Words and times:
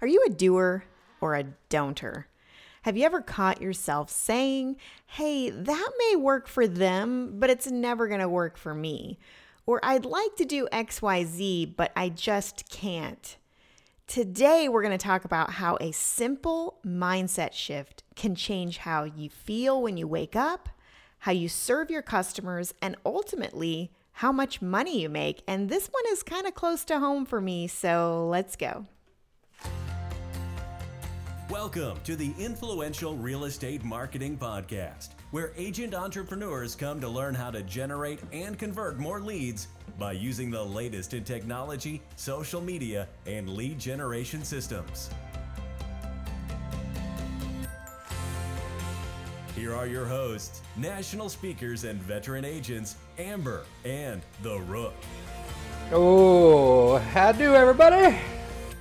Are 0.00 0.08
you 0.08 0.24
a 0.26 0.30
doer 0.30 0.84
or 1.20 1.34
a 1.34 1.46
don'ter? 1.70 2.26
Have 2.82 2.96
you 2.96 3.04
ever 3.04 3.20
caught 3.20 3.62
yourself 3.62 4.10
saying, 4.10 4.76
hey, 5.06 5.50
that 5.50 5.90
may 5.98 6.16
work 6.16 6.46
for 6.46 6.68
them, 6.68 7.40
but 7.40 7.50
it's 7.50 7.66
never 7.66 8.06
going 8.06 8.20
to 8.20 8.28
work 8.28 8.56
for 8.56 8.74
me? 8.74 9.18
Or 9.64 9.80
I'd 9.82 10.04
like 10.04 10.36
to 10.36 10.44
do 10.44 10.68
XYZ, 10.70 11.74
but 11.76 11.90
I 11.96 12.10
just 12.10 12.68
can't. 12.68 13.36
Today, 14.06 14.68
we're 14.68 14.82
going 14.84 14.96
to 14.96 15.04
talk 15.04 15.24
about 15.24 15.54
how 15.54 15.78
a 15.80 15.90
simple 15.90 16.78
mindset 16.86 17.54
shift 17.54 18.04
can 18.14 18.36
change 18.36 18.78
how 18.78 19.02
you 19.02 19.28
feel 19.28 19.82
when 19.82 19.96
you 19.96 20.06
wake 20.06 20.36
up, 20.36 20.68
how 21.20 21.32
you 21.32 21.48
serve 21.48 21.90
your 21.90 22.02
customers, 22.02 22.72
and 22.80 22.94
ultimately, 23.04 23.90
how 24.12 24.30
much 24.30 24.62
money 24.62 25.02
you 25.02 25.08
make. 25.08 25.42
And 25.48 25.68
this 25.68 25.88
one 25.88 26.04
is 26.12 26.22
kind 26.22 26.46
of 26.46 26.54
close 26.54 26.84
to 26.84 27.00
home 27.00 27.26
for 27.26 27.40
me, 27.40 27.66
so 27.66 28.28
let's 28.30 28.54
go. 28.54 28.86
Welcome 31.50 32.00
to 32.02 32.16
the 32.16 32.34
Influential 32.40 33.16
Real 33.16 33.44
Estate 33.44 33.84
Marketing 33.84 34.36
Podcast, 34.36 35.10
where 35.30 35.52
agent 35.56 35.94
entrepreneurs 35.94 36.74
come 36.74 37.00
to 37.00 37.08
learn 37.08 37.36
how 37.36 37.52
to 37.52 37.62
generate 37.62 38.18
and 38.32 38.58
convert 38.58 38.98
more 38.98 39.20
leads 39.20 39.68
by 39.96 40.10
using 40.10 40.50
the 40.50 40.60
latest 40.60 41.14
in 41.14 41.22
technology, 41.22 42.02
social 42.16 42.60
media, 42.60 43.06
and 43.26 43.48
lead 43.48 43.78
generation 43.78 44.42
systems. 44.42 45.08
Here 49.54 49.72
are 49.72 49.86
your 49.86 50.04
hosts, 50.04 50.62
national 50.76 51.28
speakers 51.28 51.84
and 51.84 52.02
veteran 52.02 52.44
agents, 52.44 52.96
Amber 53.18 53.62
and 53.84 54.20
The 54.42 54.58
Rook. 54.62 54.94
Oh, 55.92 56.96
how 57.12 57.30
do 57.30 57.54
everybody? 57.54 58.18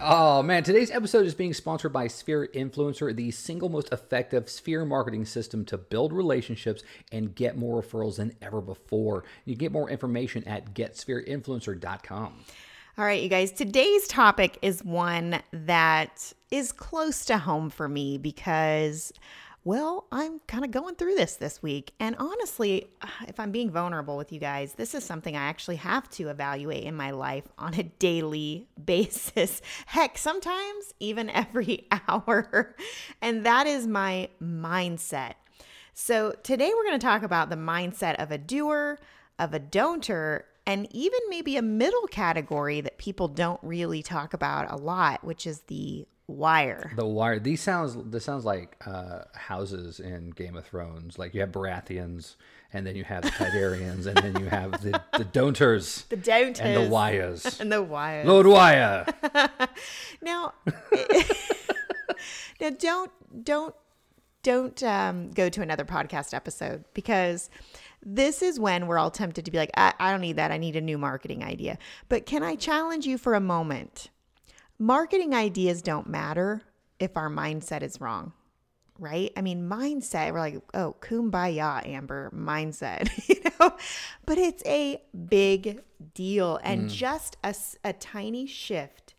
Oh 0.02 0.44
man, 0.44 0.64
today's 0.64 0.92
episode 0.92 1.26
is 1.26 1.34
being 1.34 1.54
sponsored 1.54 1.94
by 1.94 2.08
Sphere 2.08 2.50
Influencer, 2.54 3.16
the 3.16 3.32
single 3.32 3.70
most 3.70 3.92
effective 3.94 4.50
sphere 4.50 4.84
marketing 4.84 5.26
system 5.26 5.64
to 5.66 5.78
build 5.78 6.12
relationships 6.12 6.84
and 7.12 7.34
get 7.34 7.58
more 7.58 7.82
referrals 7.82 8.18
than 8.18 8.34
ever 8.42 8.60
before. 8.60 9.24
You 9.46 9.56
get 9.56 9.72
more 9.72 9.90
information 9.90 10.44
at 10.44 10.74
getsphereinfluencer.com. 10.74 12.34
All 12.98 13.06
right, 13.06 13.22
you 13.22 13.30
guys, 13.30 13.52
today's 13.52 14.08
topic 14.08 14.58
is 14.62 14.84
one 14.84 15.42
that 15.52 16.34
is 16.52 16.72
close 16.72 17.26
to 17.26 17.38
home 17.38 17.70
for 17.70 17.88
me 17.88 18.18
because 18.18 19.12
well, 19.66 20.06
I'm 20.12 20.42
kind 20.48 20.64
of 20.64 20.70
going 20.70 20.94
through 20.94 21.16
this 21.16 21.38
this 21.38 21.64
week. 21.64 21.92
And 22.00 22.16
honestly, 22.20 22.88
uh, 23.02 23.08
if 23.28 23.40
I'm 23.40 23.52
being 23.52 23.72
vulnerable 23.72 24.16
with 24.16 24.32
you 24.32 24.40
guys, 24.40 24.74
this 24.74 24.94
is 24.94 25.04
something 25.04 25.36
I 25.36 25.46
actually 25.46 25.78
have 25.78 26.08
to 26.12 26.30
evaluate 26.30 26.84
in 26.84 26.96
my 26.96 27.10
life 27.10 27.46
on 27.58 27.74
a 27.74 27.82
daily 27.82 28.68
basis. 28.86 29.64
Heck, 29.88 30.20
sometimes 30.20 30.94
even 31.00 31.32
every 31.32 31.88
hour. 32.08 32.76
And 33.24 33.44
that 33.48 33.66
is 33.66 33.88
my 33.88 34.30
mindset. 34.42 35.34
So 35.96 36.36
today 36.44 36.72
we're 36.76 36.84
going 36.84 37.00
to 37.00 37.06
talk 37.06 37.24
about 37.24 37.50
the 37.50 37.56
mindset 37.56 38.22
of 38.22 38.30
a 38.30 38.38
doer, 38.38 39.00
of 39.40 39.56
a 39.56 39.60
don'ter, 39.60 40.44
and 40.68 40.88
even 40.92 41.20
maybe 41.28 41.58
a 41.58 41.64
middle 41.64 42.06
category 42.08 42.82
that 42.82 43.00
people 43.00 43.28
don't 43.28 43.60
really 43.64 44.04
talk 44.04 44.36
about 44.36 44.72
a 44.72 44.76
lot, 44.76 45.24
which 45.24 45.48
is 45.48 45.62
the 45.62 46.06
wire. 46.28 46.92
The 46.96 47.06
wire. 47.06 47.40
These 47.40 47.62
sounds. 47.62 47.96
This 48.12 48.26
sounds 48.26 48.46
like 48.46 48.76
uh, 48.86 49.24
houses 49.34 50.00
in 50.00 50.32
Game 50.32 50.56
of 50.56 50.66
Thrones. 50.66 51.18
Like 51.20 51.34
you 51.34 51.42
have 51.42 51.52
Baratheons, 51.52 52.36
and 52.74 52.86
then 52.86 52.96
you 52.96 53.04
have 53.04 53.24
the 53.24 53.30
Targaryens, 53.30 54.06
and 54.06 54.18
then 54.18 54.40
you 54.40 54.48
have 54.48 54.72
the 54.82 55.02
the 55.18 55.26
Don'ters, 55.26 56.06
the 56.10 56.18
Don'ters, 56.18 56.62
and 56.62 56.86
the 56.86 56.90
Wires, 56.90 57.60
and 57.60 57.72
the 57.72 57.84
Wires. 57.84 58.28
Lord 58.28 58.48
Wire. 58.48 59.06
now, 60.22 60.54
now 62.60 62.70
don't 62.78 63.12
don't 63.44 63.76
don't 64.44 64.84
um, 64.84 65.32
go 65.32 65.50
to 65.50 65.62
another 65.62 65.86
podcast 65.86 66.34
episode 66.34 66.86
because 66.94 67.50
this 68.06 68.44
is 68.44 68.60
when 68.60 68.86
we're 68.86 69.00
all 69.00 69.10
tempted 69.10 69.46
to 69.46 69.52
be 69.52 69.58
like, 69.58 69.72
I, 69.76 69.92
I 70.00 70.12
don't 70.12 70.22
need 70.22 70.36
that. 70.36 70.52
I 70.52 70.58
need 70.58 70.76
a 70.76 70.82
new 70.82 71.00
marketing 71.00 71.44
idea. 71.44 71.80
But 72.08 72.28
can 72.28 72.44
I 72.44 72.56
challenge 72.56 73.08
you 73.08 73.18
for 73.18 73.34
a 73.34 73.40
moment? 73.40 74.12
Marketing 74.80 75.34
ideas 75.34 75.82
don't 75.82 76.08
matter 76.08 76.62
if 77.00 77.18
our 77.18 77.30
mindset 77.30 77.82
is 77.82 78.00
wrong, 78.00 78.34
right? 79.00 79.32
I 79.36 79.42
mean, 79.42 79.70
mindset, 79.70 80.32
we're 80.32 80.40
like, 80.40 80.62
oh, 80.74 80.96
kumbaya, 81.02 81.86
Amber, 81.86 82.32
mindset, 82.34 83.10
you 83.30 83.42
know, 83.60 83.76
but 84.26 84.38
it's 84.38 84.64
a 84.66 85.02
big 85.28 85.82
deal. 86.14 86.60
And 86.64 86.90
mm. 86.90 86.94
just 86.94 87.38
a, 87.44 87.54
a 87.84 87.94
tiny 87.94 88.46
shift 88.46 89.16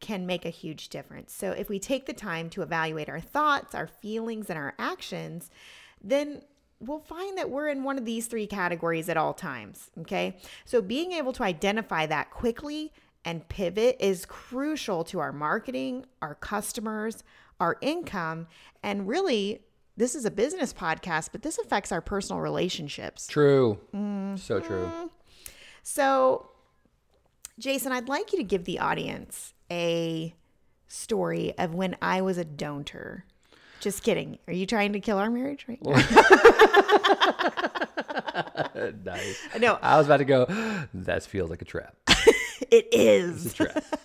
can 0.00 0.26
make 0.26 0.44
a 0.44 0.50
huge 0.50 0.88
difference. 0.88 1.32
So 1.32 1.52
if 1.52 1.68
we 1.68 1.78
take 1.78 2.06
the 2.06 2.12
time 2.12 2.50
to 2.50 2.62
evaluate 2.62 3.08
our 3.08 3.20
thoughts, 3.20 3.74
our 3.74 3.86
feelings, 3.86 4.50
and 4.50 4.58
our 4.58 4.74
actions, 4.78 5.48
then 6.02 6.42
we'll 6.80 6.98
find 6.98 7.38
that 7.38 7.48
we're 7.48 7.68
in 7.68 7.84
one 7.84 7.96
of 7.96 8.04
these 8.04 8.26
three 8.26 8.48
categories 8.48 9.08
at 9.08 9.16
all 9.16 9.32
times. 9.32 9.90
Okay. 10.00 10.36
So 10.64 10.82
being 10.82 11.12
able 11.12 11.32
to 11.34 11.44
identify 11.44 12.06
that 12.06 12.30
quickly 12.30 12.92
and 13.24 13.48
pivot 13.48 13.96
is 14.00 14.26
crucial 14.26 15.04
to 15.04 15.20
our 15.20 15.32
marketing, 15.32 16.04
our 16.20 16.34
customers, 16.34 17.22
our 17.60 17.78
income, 17.80 18.48
and 18.82 19.06
really 19.06 19.60
this 19.96 20.14
is 20.14 20.24
a 20.24 20.30
business 20.30 20.72
podcast, 20.72 21.30
but 21.32 21.42
this 21.42 21.58
affects 21.58 21.92
our 21.92 22.00
personal 22.00 22.40
relationships. 22.40 23.26
True. 23.26 23.78
Mm-hmm. 23.94 24.36
So 24.36 24.60
true. 24.60 25.10
So, 25.82 26.50
Jason, 27.58 27.92
I'd 27.92 28.08
like 28.08 28.32
you 28.32 28.38
to 28.38 28.44
give 28.44 28.64
the 28.64 28.78
audience 28.78 29.52
a 29.70 30.34
story 30.88 31.56
of 31.58 31.74
when 31.74 31.96
I 32.00 32.22
was 32.22 32.38
a 32.38 32.44
don'ter. 32.44 33.24
Just 33.80 34.02
kidding. 34.02 34.38
Are 34.46 34.52
you 34.52 34.64
trying 34.64 34.92
to 34.92 35.00
kill 35.00 35.18
our 35.18 35.28
marriage 35.28 35.66
right 35.68 35.84
nice. 39.04 39.38
No. 39.58 39.76
I 39.82 39.98
was 39.98 40.06
about 40.06 40.18
to 40.18 40.24
go, 40.24 40.46
that 40.94 41.24
feels 41.24 41.50
like 41.50 41.62
a 41.62 41.64
trap. 41.64 41.96
It 42.70 42.88
is. 42.92 43.54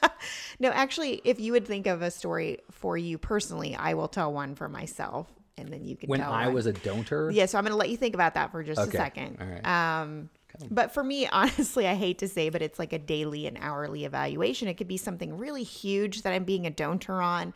no, 0.60 0.70
actually, 0.70 1.22
if 1.24 1.40
you 1.40 1.52
would 1.52 1.68
think 1.68 1.88
of 1.88 2.02
a 2.02 2.12
story 2.12 2.60
for 2.72 2.98
you 2.98 3.18
personally, 3.18 3.76
I 3.76 3.94
will 3.94 4.08
tell 4.08 4.34
one 4.34 4.56
for 4.56 4.68
myself, 4.68 5.28
and 5.58 5.70
then 5.70 5.86
you 5.86 5.96
can. 5.96 6.10
When 6.10 6.20
tell 6.20 6.32
I 6.32 6.46
one. 6.46 6.56
was 6.56 6.66
a 6.66 6.74
don'ter. 6.74 7.32
Yeah, 7.32 7.46
so 7.46 7.58
I'm 7.58 7.64
going 7.64 7.72
to 7.72 7.78
let 7.78 7.90
you 7.90 7.98
think 7.98 8.16
about 8.16 8.34
that 8.36 8.52
for 8.52 8.64
just 8.64 8.80
okay. 8.80 8.98
a 8.98 9.02
second. 9.02 9.38
All 9.40 9.48
right. 9.48 10.00
Um, 10.00 10.30
but 10.72 10.94
for 10.94 11.04
me, 11.04 11.28
honestly, 11.32 11.88
I 11.88 11.96
hate 11.96 12.20
to 12.20 12.28
say, 12.28 12.50
but 12.50 12.62
it's 12.62 12.80
like 12.80 12.94
a 12.94 13.00
daily 13.00 13.48
and 13.48 13.58
hourly 13.60 14.06
evaluation. 14.06 14.68
It 14.68 14.76
could 14.76 14.88
be 14.88 14.98
something 14.98 15.38
really 15.38 15.64
huge 15.64 16.24
that 16.24 16.34
I'm 16.34 16.44
being 16.44 16.66
a 16.66 16.72
don'ter 16.72 17.22
on, 17.22 17.54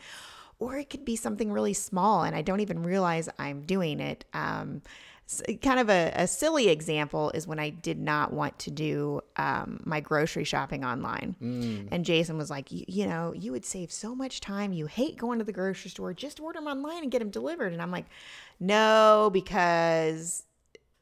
or 0.59 0.77
it 0.77 0.89
could 0.89 1.05
be 1.05 1.15
something 1.15 1.51
really 1.51 1.73
small 1.73 2.23
and 2.23 2.35
I 2.35 2.41
don't 2.41 2.59
even 2.59 2.83
realize 2.83 3.27
I'm 3.39 3.61
doing 3.61 3.99
it. 3.99 4.25
Um, 4.33 4.81
kind 5.61 5.79
of 5.79 5.89
a, 5.89 6.11
a, 6.15 6.27
silly 6.27 6.69
example 6.69 7.31
is 7.31 7.47
when 7.47 7.59
I 7.59 7.69
did 7.69 7.99
not 7.99 8.33
want 8.33 8.57
to 8.59 8.71
do 8.71 9.21
um, 9.37 9.81
my 9.85 9.99
grocery 9.99 10.43
shopping 10.43 10.83
online. 10.83 11.35
Mm. 11.41 11.87
And 11.91 12.05
Jason 12.05 12.37
was 12.37 12.49
like, 12.49 12.67
you 12.69 13.07
know, 13.07 13.33
you 13.33 13.51
would 13.51 13.65
save 13.65 13.91
so 13.91 14.13
much 14.15 14.41
time. 14.41 14.73
You 14.73 14.87
hate 14.87 15.17
going 15.17 15.39
to 15.39 15.45
the 15.45 15.53
grocery 15.53 15.89
store. 15.89 16.13
Just 16.13 16.39
order 16.39 16.59
them 16.59 16.67
online 16.67 17.03
and 17.03 17.11
get 17.11 17.19
them 17.19 17.29
delivered. 17.29 17.73
And 17.73 17.81
I'm 17.81 17.91
like, 17.91 18.05
no, 18.59 19.29
because, 19.31 20.43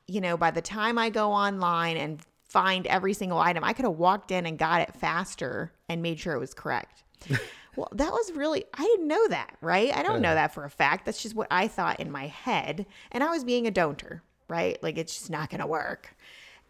you 0.07 0.21
know, 0.21 0.37
by 0.37 0.51
the 0.51 0.61
time 0.61 0.97
I 0.97 1.09
go 1.09 1.31
online 1.31 1.97
and 1.97 2.21
find 2.43 2.85
every 2.87 3.13
single 3.13 3.39
item, 3.39 3.63
I 3.63 3.73
could 3.73 3.85
have 3.85 3.97
walked 3.97 4.31
in 4.31 4.45
and 4.45 4.57
got 4.57 4.81
it 4.81 4.95
faster 4.95 5.71
and 5.87 6.01
made 6.01 6.19
sure 6.19 6.33
it 6.33 6.39
was 6.39 6.53
correct. 6.53 7.03
Well, 7.79 7.87
that 7.93 8.11
was 8.11 8.33
really, 8.33 8.65
I 8.73 8.83
didn't 8.83 9.07
know 9.07 9.29
that, 9.29 9.55
right? 9.61 9.95
I 9.95 10.03
don't 10.03 10.21
know 10.21 10.33
that 10.33 10.53
for 10.53 10.65
a 10.65 10.69
fact. 10.69 11.05
That's 11.05 11.23
just 11.23 11.33
what 11.33 11.47
I 11.49 11.69
thought 11.69 12.01
in 12.01 12.11
my 12.11 12.27
head. 12.27 12.85
And 13.09 13.23
I 13.23 13.29
was 13.29 13.45
being 13.45 13.67
a 13.67 13.71
don'ter, 13.71 14.21
right? 14.49 14.77
Like 14.83 14.97
it's 14.97 15.17
just 15.17 15.29
not 15.29 15.49
going 15.49 15.61
to 15.61 15.65
work. 15.65 16.13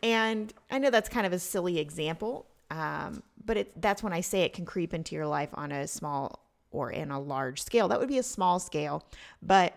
And 0.04 0.54
I 0.70 0.78
know 0.78 0.92
that's 0.92 1.10
kind 1.10 1.26
of 1.26 1.34
a 1.34 1.40
silly 1.40 1.80
example, 1.80 2.46
um, 2.70 3.24
but 3.44 3.58
it, 3.58 3.82
that's 3.82 4.04
when 4.04 4.14
I 4.14 4.22
say 4.22 4.42
it 4.42 4.54
can 4.54 4.66
creep 4.66 4.94
into 4.94 5.16
your 5.16 5.26
life 5.26 5.50
on 5.56 5.72
a 5.72 5.88
small 5.88 6.46
or 6.70 6.92
in 6.92 7.10
a 7.10 7.20
large 7.20 7.60
scale. 7.64 7.88
That 7.88 8.00
would 8.00 8.08
be 8.08 8.20
a 8.20 8.24
small 8.24 8.60
scale. 8.60 9.04
But 9.42 9.74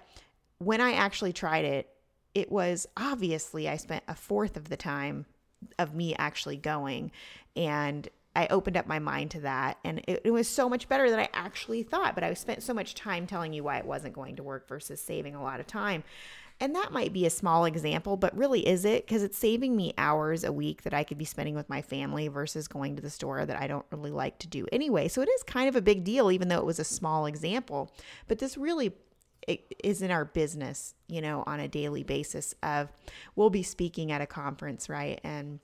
when 0.59 0.83
I 0.83 0.93
actually 0.93 1.33
tried 1.33 1.65
it, 1.65 1.89
it 2.35 2.53
was 2.53 2.87
obviously 2.95 3.71
I 3.71 3.79
spent 3.79 4.05
a 4.06 4.15
fourth 4.15 4.59
of 4.59 4.69
the 4.69 4.77
time 4.77 5.25
of 5.79 5.95
me 5.95 6.15
actually 6.19 6.59
going. 6.59 7.11
And 7.56 8.06
I 8.34 8.46
opened 8.49 8.76
up 8.76 8.87
my 8.87 8.99
mind 8.99 9.31
to 9.32 9.40
that 9.40 9.79
and 9.84 9.99
it, 10.08 10.23
it, 10.25 10.31
was 10.31 10.49
so 10.49 10.69
much 10.69 10.88
better 10.88 11.11
than 11.11 11.19
I 11.19 11.29
actually 11.34 11.82
thought. 11.82 12.14
But 12.14 12.25
I 12.25 12.32
spent 12.34 12.62
so 12.62 12.73
much 12.73 12.94
time 12.94 13.26
telling 13.26 13.52
you 13.52 13.64
why 13.64 13.79
it 13.79 13.84
wasn't 13.84 14.14
going 14.14 14.37
to 14.37 14.43
work 14.43 14.69
versus 14.69 15.00
saving 15.00 15.34
a 15.34 15.43
lot 15.43 15.61
of 15.61 15.67
time. 15.67 16.02
And 16.61 16.75
that 16.76 16.93
might 16.93 17.12
be 17.12 17.26
a 17.26 17.31
small 17.31 17.64
example, 17.64 18.17
but 18.17 18.37
really 18.37 18.67
is 18.67 18.84
it? 18.84 19.05
Because 19.05 19.23
it's 19.23 19.37
saving 19.37 19.76
me 19.76 19.94
hours 19.99 20.44
a 20.44 20.52
week 20.52 20.82
that 20.82 20.94
I 20.94 21.02
could 21.02 21.19
be 21.19 21.25
spending 21.25 21.55
with 21.55 21.69
my 21.69 21.82
family 21.82 22.29
versus 22.29 22.69
going 22.69 22.94
to 22.96 23.02
the 23.02 23.11
store 23.11 23.44
that 23.44 23.61
I 23.61 23.67
don't 23.67 23.87
really 23.90 24.12
like 24.12 24.38
to 24.40 24.46
do 24.46 24.67
anyway. 24.70 25.08
So 25.08 25.23
it 25.23 25.29
is 25.29 25.43
kind 25.43 25.69
of 25.69 25.76
a 25.76 25.82
big 25.82 26.05
deal, 26.05 26.31
even 26.31 26.49
though 26.49 26.61
it 26.61 26.67
was 26.67 26.79
a 26.79 26.84
small 26.84 27.26
example. 27.26 27.93
But 28.29 28.38
this 28.38 28.56
really 28.56 28.93
is 29.82 30.02
in 30.02 30.11
our 30.11 30.25
business, 30.25 30.94
you 31.08 31.20
know, 31.20 31.43
on 31.46 31.58
a 31.58 31.69
daily 31.69 32.05
basis 32.05 32.55
of 32.62 32.93
we'll 33.34 33.50
be 33.50 33.64
speaking 33.64 34.12
at 34.12 34.20
a 34.20 34.26
conference, 34.26 34.88
right? 34.88 35.20
And 35.25 35.58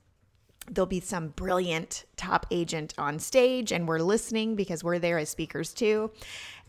there'll 0.71 0.87
be 0.87 1.01
some 1.01 1.29
brilliant 1.29 2.05
top 2.17 2.47
agent 2.51 2.95
on 2.99 3.19
stage 3.19 3.73
and 3.73 3.89
we're 3.89 4.01
listening 4.01 4.55
because 4.55 4.85
we're 4.85 4.99
there 4.99 5.19
as 5.19 5.29
speakers 5.29 5.73
too. 5.73 6.11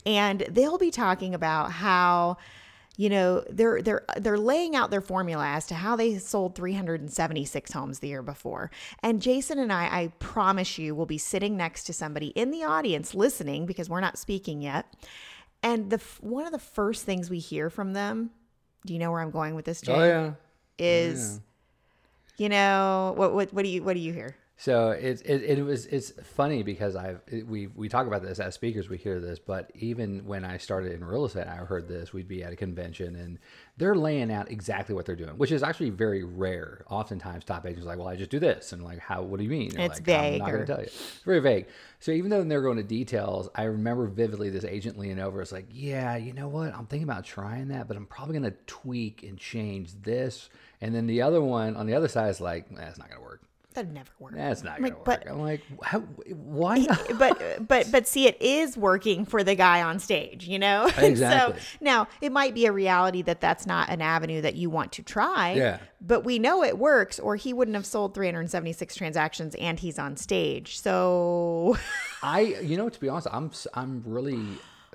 And 0.05 0.41
they'll 0.49 0.77
be 0.77 0.91
talking 0.91 1.33
about 1.33 1.71
how 1.71 2.37
you 2.97 3.09
know 3.09 3.45
they're 3.49 3.81
they're 3.81 4.03
they're 4.17 4.37
laying 4.37 4.75
out 4.75 4.91
their 4.91 5.01
formula 5.01 5.47
as 5.47 5.65
to 5.67 5.75
how 5.75 5.95
they 5.95 6.17
sold 6.17 6.55
376 6.55 7.71
homes 7.71 7.99
the 7.99 8.09
year 8.09 8.21
before. 8.21 8.71
And 9.01 9.21
jason 9.21 9.59
and 9.59 9.71
i 9.71 9.85
i 9.85 10.11
promise 10.19 10.77
you 10.77 10.95
will 10.95 11.05
be 11.05 11.17
sitting 11.17 11.55
next 11.55 11.85
to 11.85 11.93
somebody 11.93 12.27
in 12.27 12.51
the 12.51 12.63
audience 12.63 13.15
listening 13.15 13.65
because 13.65 13.89
we're 13.89 14.01
not 14.01 14.17
speaking 14.17 14.61
yet. 14.61 14.93
And 15.63 15.89
the 15.89 16.01
one 16.21 16.45
of 16.45 16.51
the 16.51 16.59
first 16.59 17.05
things 17.05 17.29
we 17.29 17.39
hear 17.39 17.69
from 17.69 17.93
them 17.93 18.31
do 18.85 18.93
you 18.93 18.99
know 18.99 19.11
where 19.11 19.21
i'm 19.21 19.31
going 19.31 19.55
with 19.55 19.65
this 19.65 19.81
oh, 19.83 19.85
Jay? 19.85 19.93
oh 19.93 20.03
yeah. 20.05 20.31
Is 20.77 21.31
oh, 21.31 21.33
yeah 21.33 21.48
you 22.39 22.49
know 22.49 23.13
what 23.17 23.33
what 23.33 23.53
what 23.53 23.63
do 23.63 23.69
you 23.69 23.83
what 23.83 23.93
do 23.93 23.99
you 23.99 24.13
hear? 24.13 24.35
So 24.59 24.89
it, 24.89 25.21
it, 25.23 25.57
it 25.57 25.63
was 25.63 25.85
it's 25.85 26.11
funny 26.21 26.63
because 26.63 26.97
I've 26.97 27.21
we 27.47 27.67
we 27.67 27.87
talk 27.87 28.07
about 28.07 28.21
this 28.21 28.41
as 28.41 28.55
speakers 28.55 28.89
we 28.89 28.97
hear 28.97 29.21
this 29.21 29.39
but 29.39 29.71
even 29.73 30.25
when 30.25 30.43
I 30.43 30.57
started 30.57 30.91
in 30.91 31.05
real 31.05 31.23
estate 31.23 31.47
I 31.47 31.55
heard 31.55 31.87
this 31.87 32.11
we'd 32.11 32.27
be 32.27 32.43
at 32.43 32.51
a 32.51 32.57
convention 32.57 33.15
and 33.15 33.39
they're 33.77 33.95
laying 33.95 34.29
out 34.29 34.51
exactly 34.51 34.93
what 34.93 35.05
they're 35.05 35.15
doing 35.15 35.37
which 35.37 35.53
is 35.53 35.63
actually 35.63 35.91
very 35.91 36.25
rare. 36.25 36.83
Oftentimes 36.89 37.45
top 37.45 37.65
agents 37.65 37.85
are 37.85 37.87
like 37.87 37.99
well 37.99 38.09
I 38.09 38.17
just 38.17 38.31
do 38.31 38.37
this. 38.37 38.73
And 38.73 38.83
like 38.83 38.99
how 38.99 39.21
what 39.21 39.37
do 39.37 39.45
you 39.45 39.49
mean? 39.49 39.79
It's 39.79 39.95
like, 39.95 40.03
vague 40.03 40.33
I'm 40.33 40.39
not 40.39 40.51
going 40.51 40.65
to 40.65 40.73
tell 40.73 40.79
you. 40.79 40.87
It's 40.87 41.21
very 41.23 41.39
vague. 41.39 41.67
So 42.01 42.11
even 42.11 42.29
though 42.29 42.43
they're 42.43 42.61
going 42.61 42.75
to 42.75 42.83
details 42.83 43.47
I 43.55 43.63
remember 43.63 44.07
vividly 44.07 44.49
this 44.49 44.65
agent 44.65 44.99
leaning 44.99 45.19
over. 45.19 45.41
It's 45.41 45.53
like 45.53 45.67
yeah 45.71 46.17
you 46.17 46.33
know 46.33 46.49
what? 46.49 46.75
I'm 46.75 46.85
thinking 46.85 47.07
about 47.07 47.23
trying 47.23 47.69
that 47.69 47.87
but 47.87 47.95
I'm 47.95 48.07
probably 48.07 48.37
going 48.37 48.51
to 48.51 48.57
tweak 48.67 49.23
and 49.23 49.37
change 49.37 49.93
this. 50.01 50.49
And 50.81 50.93
then 50.93 51.07
the 51.07 51.21
other 51.21 51.41
one 51.41 51.77
on 51.77 51.85
the 51.87 51.93
other 51.93 52.09
side 52.09 52.29
is 52.29 52.41
like, 52.41 52.69
that's 52.75 52.97
not 52.97 53.07
going 53.07 53.21
to 53.21 53.25
work. 53.25 53.41
That'd 53.75 53.93
never 53.93 54.09
work. 54.17 54.33
That's 54.33 54.63
not 54.63 54.79
gonna 54.79 54.95
work. 54.95 55.05
But, 55.05 55.29
I'm 55.29 55.39
like, 55.41 55.61
how, 55.83 55.99
why? 55.99 56.79
Not? 56.79 57.19
But 57.19 57.67
but 57.67 57.91
but 57.91 58.07
see, 58.07 58.27
it 58.27 58.41
is 58.41 58.75
working 58.75 59.25
for 59.25 59.43
the 59.43 59.53
guy 59.53 59.83
on 59.83 59.99
stage, 59.99 60.47
you 60.47 60.57
know. 60.57 60.89
Exactly. 61.09 61.59
so 61.59 61.67
now 61.81 62.07
it 62.21 62.31
might 62.31 62.53
be 62.53 62.65
a 62.65 62.71
reality 62.71 63.21
that 63.23 63.41
that's 63.41 63.65
not 63.65 63.89
an 63.89 64.01
avenue 64.01 64.41
that 64.41 64.55
you 64.55 64.69
want 64.69 64.91
to 64.93 65.03
try. 65.03 65.53
Yeah. 65.53 65.79
But 66.01 66.23
we 66.23 66.39
know 66.39 66.63
it 66.63 66.77
works, 66.77 67.19
or 67.19 67.35
he 67.35 67.53
wouldn't 67.53 67.75
have 67.75 67.85
sold 67.85 68.13
376 68.13 68.95
transactions, 68.95 69.55
and 69.55 69.79
he's 69.79 69.97
on 69.97 70.17
stage. 70.17 70.79
So. 70.79 71.77
I, 72.23 72.41
you 72.61 72.77
know, 72.77 72.89
to 72.89 72.99
be 72.99 73.07
honest, 73.07 73.27
I'm 73.31 73.51
I'm 73.73 74.03
really 74.05 74.45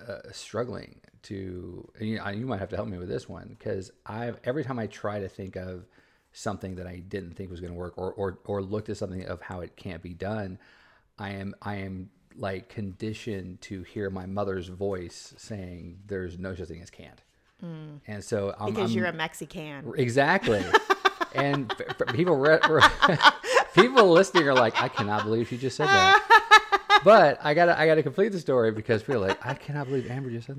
uh, 0.07 0.19
struggling 0.33 1.01
to 1.25 1.89
you, 2.01 2.19
know, 2.19 2.29
you 2.29 2.47
might 2.47 2.61
have 2.61 2.69
to 2.71 2.77
help 2.77 2.89
me 2.89 2.99
with 2.99 3.09
this 3.09 3.29
one 3.29 3.49
because 3.59 3.91
I've 4.07 4.39
every 4.45 4.63
time 4.63 4.79
I 4.79 4.87
try 4.87 5.21
to 5.21 5.29
think 5.29 5.57
of 5.57 5.87
something 6.35 6.75
that 6.75 6.87
I 6.87 6.97
didn't 6.97 7.35
think 7.35 7.51
was 7.51 7.61
going 7.61 7.73
to 7.73 7.79
work 7.79 7.95
or, 7.97 8.13
or 8.13 8.39
or 8.45 8.63
looked 8.63 8.91
at 8.91 8.99
something 8.99 9.25
of 9.25 9.41
how 9.41 9.61
it 9.61 9.77
can't 9.77 10.03
be 10.03 10.13
done, 10.13 10.59
I 11.19 11.31
am 11.31 11.55
I 11.63 11.77
am 11.77 12.11
like 12.37 12.69
conditioned 12.69 13.61
to 13.63 13.83
hear 13.85 14.11
my 14.11 14.27
mother's 14.27 14.69
voice 14.69 15.33
saying 15.39 16.01
there's 16.07 16.39
no 16.39 16.55
such 16.55 16.69
thing 16.69 16.83
as 16.83 16.91
can't. 16.91 17.23
Mm. 17.65 18.01
And 18.07 18.23
so 18.23 18.55
I'm, 18.59 18.75
because 18.75 18.91
I'm, 18.91 18.97
you're 18.97 19.07
a 19.07 19.13
Mexican. 19.13 19.95
Exactly. 19.97 20.65
and 21.35 21.73
people 22.13 22.37
re- 22.37 22.59
re- 22.69 22.83
people 23.75 24.11
listening 24.11 24.49
are 24.49 24.55
like, 24.55 24.81
I 24.83 24.89
cannot 24.89 25.25
believe 25.25 25.49
she 25.49 25.57
just 25.57 25.77
said 25.77 25.87
that 25.87 26.45
but 27.05 27.39
I 27.45 27.55
gotta 27.55 27.79
I 27.79 27.87
gotta 27.87 28.03
complete 28.03 28.31
the 28.31 28.41
story 28.41 28.73
because 28.73 29.03
people 29.03 29.23
are 29.25 29.29
like, 29.29 29.47
I 29.47 29.55
cannot 29.55 29.87
believe 29.87 30.11
Amber 30.11 30.31
just 30.31 30.47
said 30.47 30.57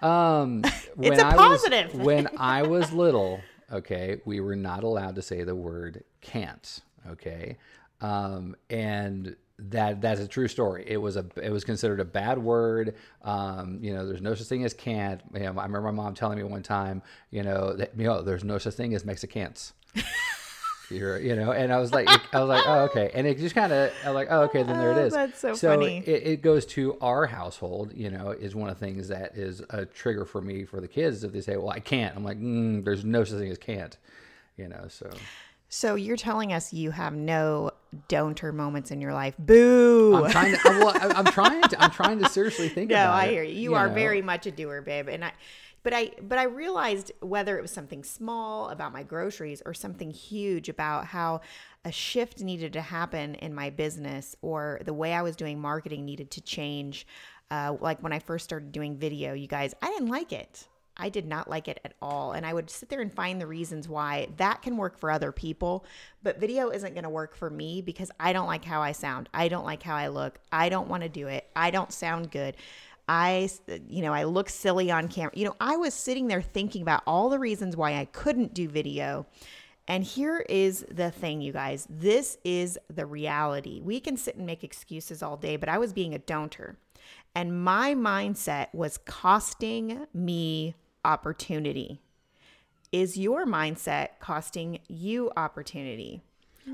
that. 0.00 0.06
Um, 0.06 0.62
when 0.94 1.12
it's 1.12 1.22
a 1.22 1.26
I 1.26 1.36
positive. 1.36 1.94
Was, 1.94 2.06
when 2.06 2.28
I 2.38 2.62
was 2.62 2.92
little, 2.92 3.40
okay, 3.72 4.20
we 4.24 4.40
were 4.40 4.56
not 4.56 4.84
allowed 4.84 5.14
to 5.16 5.22
say 5.22 5.44
the 5.44 5.54
word 5.54 6.04
can't. 6.20 6.80
Okay, 7.10 7.56
um, 8.00 8.56
and 8.70 9.36
that 9.58 10.00
that's 10.00 10.20
a 10.20 10.28
true 10.28 10.48
story. 10.48 10.84
It 10.86 10.98
was 10.98 11.16
a 11.16 11.26
it 11.42 11.50
was 11.50 11.64
considered 11.64 12.00
a 12.00 12.04
bad 12.04 12.38
word. 12.38 12.94
Um, 13.22 13.78
you 13.82 13.92
know, 13.92 14.06
there's 14.06 14.22
no 14.22 14.34
such 14.34 14.46
thing 14.46 14.64
as 14.64 14.74
can't. 14.74 15.20
You 15.34 15.40
know, 15.40 15.46
I 15.58 15.64
remember 15.64 15.82
my 15.82 15.90
mom 15.90 16.14
telling 16.14 16.38
me 16.38 16.44
one 16.44 16.62
time, 16.62 17.02
you 17.30 17.42
know, 17.42 17.74
that 17.74 17.92
you 17.96 18.04
know, 18.04 18.22
there's 18.22 18.44
no 18.44 18.58
such 18.58 18.74
thing 18.74 18.94
as 18.94 19.04
Mexicans. 19.04 19.72
You're, 20.90 21.18
you 21.18 21.36
know, 21.36 21.52
and 21.52 21.72
I 21.72 21.78
was 21.78 21.92
like, 21.92 22.08
I 22.34 22.40
was 22.40 22.48
like, 22.48 22.64
oh, 22.66 22.84
okay, 22.84 23.10
and 23.12 23.26
it 23.26 23.38
just 23.38 23.54
kind 23.54 23.72
of, 23.72 23.92
I 24.04 24.08
was 24.08 24.14
like, 24.14 24.28
oh, 24.30 24.42
okay, 24.42 24.62
then 24.62 24.78
there 24.78 24.92
it 24.92 24.98
is. 24.98 25.12
That's 25.12 25.38
so, 25.38 25.54
so 25.54 25.76
funny. 25.76 25.98
It, 25.98 26.26
it 26.26 26.42
goes 26.42 26.64
to 26.66 26.96
our 27.00 27.26
household. 27.26 27.92
You 27.94 28.10
know, 28.10 28.30
is 28.30 28.54
one 28.54 28.70
of 28.70 28.78
the 28.78 28.84
things 28.84 29.08
that 29.08 29.36
is 29.36 29.62
a 29.70 29.84
trigger 29.84 30.24
for 30.24 30.40
me 30.40 30.64
for 30.64 30.80
the 30.80 30.88
kids 30.88 31.24
if 31.24 31.32
they 31.32 31.40
say, 31.40 31.56
well, 31.56 31.70
I 31.70 31.80
can't. 31.80 32.16
I'm 32.16 32.24
like, 32.24 32.40
mm, 32.40 32.84
there's 32.84 33.04
no 33.04 33.24
such 33.24 33.38
thing 33.38 33.50
as 33.50 33.58
can't. 33.58 33.96
You 34.56 34.68
know, 34.68 34.86
so. 34.88 35.10
So 35.68 35.96
you're 35.96 36.16
telling 36.16 36.52
us 36.54 36.72
you 36.72 36.90
have 36.90 37.14
no 37.14 37.72
don'ter 38.08 38.52
moments 38.52 38.90
in 38.90 39.00
your 39.00 39.12
life. 39.12 39.34
Boo! 39.38 40.16
I'm 40.16 40.30
trying 40.30 40.56
to. 40.56 40.60
Well, 40.64 40.92
I'm 40.98 41.26
trying 41.26 41.62
to. 41.62 41.82
I'm 41.82 41.90
trying 41.90 42.18
to 42.20 42.28
seriously 42.28 42.68
think 42.68 42.90
no, 42.90 42.96
about 42.96 43.14
I 43.14 43.28
hear 43.28 43.42
you. 43.42 43.54
You, 43.54 43.60
you 43.60 43.74
are 43.74 43.88
know? 43.88 43.94
very 43.94 44.22
much 44.22 44.46
a 44.46 44.50
doer, 44.50 44.80
babe, 44.80 45.08
and 45.08 45.24
I 45.24 45.32
but 45.82 45.92
I 45.94 46.12
but 46.22 46.38
I 46.38 46.44
realized 46.44 47.12
whether 47.20 47.58
it 47.58 47.62
was 47.62 47.70
something 47.70 48.04
small 48.04 48.68
about 48.68 48.92
my 48.92 49.02
groceries 49.02 49.62
or 49.64 49.74
something 49.74 50.10
huge 50.10 50.68
about 50.68 51.06
how 51.06 51.40
a 51.84 51.92
shift 51.92 52.40
needed 52.40 52.72
to 52.74 52.80
happen 52.80 53.34
in 53.36 53.54
my 53.54 53.70
business 53.70 54.36
or 54.42 54.80
the 54.84 54.94
way 54.94 55.14
I 55.14 55.22
was 55.22 55.36
doing 55.36 55.60
marketing 55.60 56.04
needed 56.04 56.30
to 56.32 56.40
change. 56.40 57.06
Uh, 57.50 57.76
like 57.80 58.02
when 58.02 58.12
I 58.12 58.18
first 58.18 58.44
started 58.44 58.72
doing 58.72 58.96
video, 58.96 59.32
you 59.32 59.46
guys, 59.46 59.74
I 59.80 59.88
didn't 59.88 60.08
like 60.08 60.32
it. 60.32 60.68
I 60.98 61.08
did 61.08 61.26
not 61.26 61.48
like 61.48 61.68
it 61.68 61.80
at 61.84 61.94
all. 62.02 62.32
And 62.32 62.44
I 62.44 62.52
would 62.52 62.68
sit 62.68 62.88
there 62.88 63.00
and 63.00 63.12
find 63.12 63.40
the 63.40 63.46
reasons 63.46 63.88
why 63.88 64.28
that 64.36 64.62
can 64.62 64.76
work 64.76 64.98
for 64.98 65.10
other 65.10 65.30
people, 65.30 65.84
but 66.22 66.40
video 66.40 66.70
isn't 66.70 66.94
going 66.94 67.04
to 67.04 67.10
work 67.10 67.36
for 67.36 67.48
me 67.48 67.80
because 67.80 68.10
I 68.18 68.32
don't 68.32 68.48
like 68.48 68.64
how 68.64 68.82
I 68.82 68.92
sound. 68.92 69.28
I 69.32 69.48
don't 69.48 69.64
like 69.64 69.82
how 69.82 69.94
I 69.94 70.08
look. 70.08 70.40
I 70.50 70.68
don't 70.68 70.88
want 70.88 71.04
to 71.04 71.08
do 71.08 71.28
it. 71.28 71.48
I 71.54 71.70
don't 71.70 71.92
sound 71.92 72.30
good. 72.32 72.56
I, 73.08 73.48
you 73.88 74.02
know, 74.02 74.12
I 74.12 74.24
look 74.24 74.50
silly 74.50 74.90
on 74.90 75.08
camera. 75.08 75.32
You 75.34 75.46
know, 75.46 75.56
I 75.60 75.76
was 75.76 75.94
sitting 75.94 76.28
there 76.28 76.42
thinking 76.42 76.82
about 76.82 77.02
all 77.06 77.30
the 77.30 77.38
reasons 77.38 77.76
why 77.76 77.96
I 77.96 78.04
couldn't 78.06 78.54
do 78.54 78.68
video. 78.68 79.26
And 79.86 80.04
here 80.04 80.44
is 80.50 80.84
the 80.90 81.10
thing, 81.10 81.40
you 81.40 81.52
guys. 81.52 81.86
This 81.88 82.36
is 82.44 82.78
the 82.94 83.06
reality. 83.06 83.80
We 83.82 84.00
can 84.00 84.18
sit 84.18 84.36
and 84.36 84.44
make 84.44 84.62
excuses 84.62 85.22
all 85.22 85.38
day, 85.38 85.56
but 85.56 85.70
I 85.70 85.78
was 85.78 85.94
being 85.94 86.14
a 86.14 86.18
don'ter. 86.18 86.76
And 87.34 87.64
my 87.64 87.94
mindset 87.94 88.66
was 88.74 88.98
costing 88.98 90.06
me 90.12 90.74
opportunity. 91.04 92.02
Is 92.92 93.16
your 93.16 93.46
mindset 93.46 94.18
costing 94.20 94.80
you 94.88 95.30
opportunity? 95.36 96.22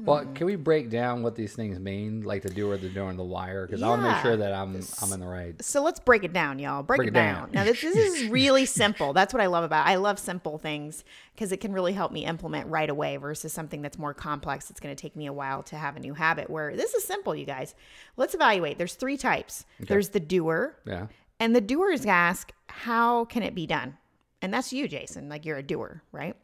Well, 0.02 0.26
can 0.34 0.46
we 0.46 0.56
break 0.56 0.90
down 0.90 1.22
what 1.22 1.34
these 1.34 1.54
things 1.54 1.78
mean, 1.78 2.22
like 2.22 2.42
the 2.42 2.50
doer, 2.50 2.76
the 2.76 2.88
doer, 2.88 3.10
and 3.10 3.18
the 3.18 3.24
wire? 3.24 3.66
Because. 3.66 3.82
I 3.82 3.88
want 3.88 4.02
to 4.02 4.10
make 4.10 4.22
sure 4.22 4.36
that 4.36 4.52
I'm 4.52 4.80
I'm 5.02 5.12
in 5.12 5.20
the 5.20 5.26
right. 5.26 5.62
So 5.62 5.82
let's 5.82 6.00
break 6.00 6.24
it 6.24 6.32
down, 6.32 6.58
y'all. 6.58 6.82
Break, 6.82 7.08
it, 7.08 7.12
down. 7.12 7.50
now 7.52 7.64
this, 7.64 7.80
this 7.80 7.96
is 7.96 8.28
really 8.30 8.66
simple. 8.66 9.12
That's 9.12 9.32
what 9.32 9.42
I 9.42 9.46
love 9.46 9.64
about. 9.64 9.86
It. 9.86 9.90
I 9.90 9.96
love 9.96 10.18
simple 10.18 10.58
things 10.58 11.04
because 11.34 11.52
it 11.52 11.58
can 11.58 11.72
really 11.72 11.92
help 11.92 12.12
me 12.12 12.24
implement 12.24 12.68
right 12.68 12.88
away 12.88 13.16
versus 13.16 13.52
something 13.52 13.82
that's 13.82 13.98
more 13.98 14.14
complex. 14.14 14.70
It's 14.70 14.80
going 14.80 14.94
to 14.94 15.00
take 15.00 15.16
me 15.16 15.26
a 15.26 15.32
while 15.32 15.62
to 15.64 15.76
have 15.76 15.96
a 15.96 16.00
new 16.00 16.14
habit. 16.14 16.50
Where 16.50 16.74
this 16.74 16.94
is 16.94 17.04
simple, 17.04 17.34
you 17.34 17.46
guys. 17.46 17.74
Let's 18.16 18.34
evaluate. 18.34 18.78
There's 18.78 18.94
three 18.94 19.16
types. 19.16 19.64
There's 19.78 20.10
the 20.10 20.20
doer. 20.20 20.76
Yeah. 20.86 21.06
And 21.40 21.54
the 21.54 21.60
doers 21.60 22.06
ask, 22.06 22.52
"How 22.68 23.24
can 23.24 23.42
it 23.42 23.54
be 23.54 23.66
done?" 23.66 23.98
And 24.40 24.52
that's 24.52 24.72
you, 24.72 24.88
Jason. 24.88 25.28
Like 25.28 25.44
you're 25.44 25.58
a 25.58 25.62
doer, 25.62 26.02
right? 26.12 26.36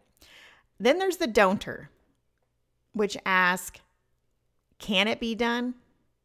Then 0.78 0.99
there's 0.99 1.19
the 1.19 1.26
don'ter 1.26 1.90
which 2.92 3.16
ask, 3.25 3.80
can 4.78 5.09
it 5.09 5.20
be 5.20 5.35
done? 5.35 5.75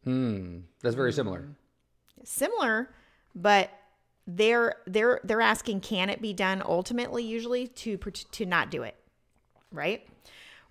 Hmm. 0.03 0.59
That's 0.81 0.95
very 0.95 1.13
similar. 1.13 1.47
Similar, 2.23 2.89
but 3.33 3.71
they're 4.27 4.75
they're 4.87 5.19
they're 5.23 5.41
asking, 5.41 5.81
can 5.81 6.09
it 6.09 6.21
be 6.21 6.33
done? 6.33 6.63
Ultimately, 6.65 7.23
usually 7.23 7.67
to 7.67 7.97
to 7.97 8.45
not 8.45 8.71
do 8.71 8.83
it, 8.83 8.95
right? 9.71 10.07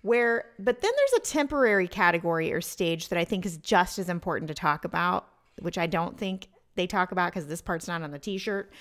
Where, 0.01 0.45
but 0.59 0.81
then 0.81 0.91
there's 0.95 1.23
a 1.23 1.31
temporary 1.31 1.87
category 1.87 2.53
or 2.53 2.61
stage 2.61 3.09
that 3.09 3.17
I 3.17 3.25
think 3.25 3.43
is 3.43 3.57
just 3.57 3.97
as 3.97 4.07
important 4.07 4.49
to 4.49 4.53
talk 4.53 4.85
about, 4.85 5.27
which 5.59 5.79
I 5.79 5.87
don't 5.87 6.15
think 6.15 6.47
they 6.75 6.85
talk 6.85 7.11
about 7.11 7.33
because 7.33 7.47
this 7.47 7.61
part's 7.61 7.87
not 7.87 8.03
on 8.03 8.11
the 8.11 8.19
t-shirt. 8.19 8.71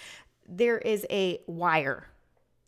There 0.47 0.77
is 0.77 1.07
a 1.09 1.41
wire, 1.47 2.09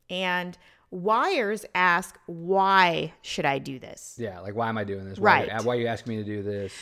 and 0.09 0.57
Wires 0.91 1.65
ask, 1.75 2.19
why 2.27 3.13
should 3.23 3.45
I 3.45 3.59
do 3.59 3.79
this? 3.79 4.17
Yeah, 4.19 4.41
like 4.41 4.55
why 4.55 4.69
am 4.69 4.79
I 4.79 4.85
doing 4.85 5.09
this? 5.09 5.19
Why, 5.19 5.47
right. 5.47 5.65
Why 5.65 5.77
are 5.77 5.81
you 5.81 5.87
asking 5.87 6.17
me 6.17 6.23
to 6.23 6.29
do 6.29 6.43
this? 6.43 6.73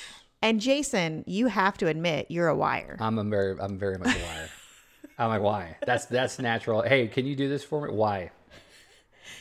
And 0.42 0.60
Jason, 0.60 1.24
you 1.26 1.46
have 1.46 1.78
to 1.78 1.86
admit 1.86 2.26
you're 2.28 2.48
a 2.48 2.56
wire. 2.56 2.96
I'm 3.00 3.18
a 3.18 3.24
very, 3.24 3.56
I'm 3.58 3.78
very 3.78 3.98
much 3.98 4.14
a 4.14 4.18
wire. 4.18 4.48
I'm 5.18 5.28
like, 5.28 5.42
why? 5.42 5.76
That's 5.86 6.06
that's 6.06 6.38
natural. 6.38 6.82
Hey, 6.82 7.06
can 7.06 7.24
you 7.24 7.36
do 7.36 7.48
this 7.48 7.64
for 7.64 7.86
me? 7.86 7.94
Why? 7.94 8.30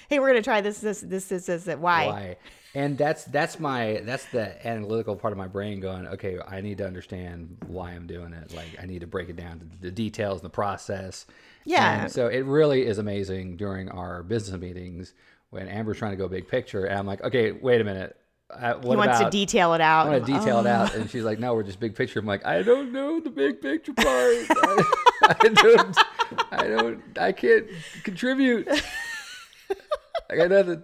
Hey, 0.10 0.20
we're 0.20 0.28
gonna 0.28 0.42
try 0.42 0.62
this, 0.62 0.80
this, 0.80 1.02
this, 1.02 1.26
this, 1.26 1.46
this. 1.46 1.66
Why? 1.66 2.08
Why? 2.08 2.38
And 2.76 2.98
that's 2.98 3.26
that's 3.26 3.60
my 3.60 4.02
that's 4.04 4.26
the 4.26 4.68
analytical 4.68 5.16
part 5.16 5.32
of 5.32 5.38
my 5.38 5.48
brain 5.48 5.80
going. 5.80 6.08
Okay, 6.08 6.40
I 6.48 6.62
need 6.62 6.80
to 6.80 6.88
understand 6.88 7.58
why 7.68 7.92
I'm 7.92 8.08
doing 8.08 8.34
it. 8.34 8.54
Like 8.54 8.78
I 8.82 8.88
need 8.88 9.02
to 9.02 9.08
break 9.08 9.30
it 9.30 9.36
down 9.36 9.60
to 9.60 9.66
the 9.82 9.92
details 9.92 10.40
and 10.40 10.46
the 10.46 10.54
process 10.54 11.28
yeah. 11.66 12.04
And 12.04 12.12
so 12.12 12.28
it 12.28 12.46
really 12.46 12.86
is 12.86 12.98
amazing 12.98 13.58
during 13.58 13.90
our 13.90 14.24
business 14.24 14.60
meetings 14.60 15.14
when 15.50 15.68
Amber's 15.68 15.98
trying 15.98 16.12
to 16.12 16.18
go 16.18 16.28
big 16.28 16.48
picture, 16.48 16.86
and 16.86 16.98
I'm 16.98 17.06
like, 17.06 17.24
okay, 17.24 17.52
wait 17.52 17.80
a 17.80 17.84
minute. 17.84 18.18
uh, 18.50 18.80
he 18.80 18.88
wants 18.88 19.18
about, 19.18 19.32
to 19.32 19.38
detail 19.38 19.74
it 19.74 19.82
out. 19.82 20.08
I 20.08 20.10
want 20.10 20.26
to 20.26 20.34
detail 20.34 20.58
oh. 20.58 20.62
it 20.62 20.68
out, 20.68 20.96
and 20.96 21.10
she's 21.10 21.24
like, 21.24 21.40
"No, 21.40 21.54
we're 21.54 21.64
just 21.64 21.80
big 21.80 21.96
picture." 21.96 22.20
I'm 22.20 22.26
like, 22.26 22.46
"I 22.46 22.62
don't 22.62 22.92
know 22.92 23.20
the 23.20 23.30
big 23.30 23.62
picture 23.62 23.94
part. 23.94 24.08
I, 24.08 24.84
I 25.24 25.50
don't, 25.50 25.98
I 26.52 26.68
don't, 26.68 27.04
I 27.18 27.32
can't 27.32 27.68
contribute. 28.04 28.68
I 30.34 30.36
got 30.36 30.50
nothing." 30.50 30.84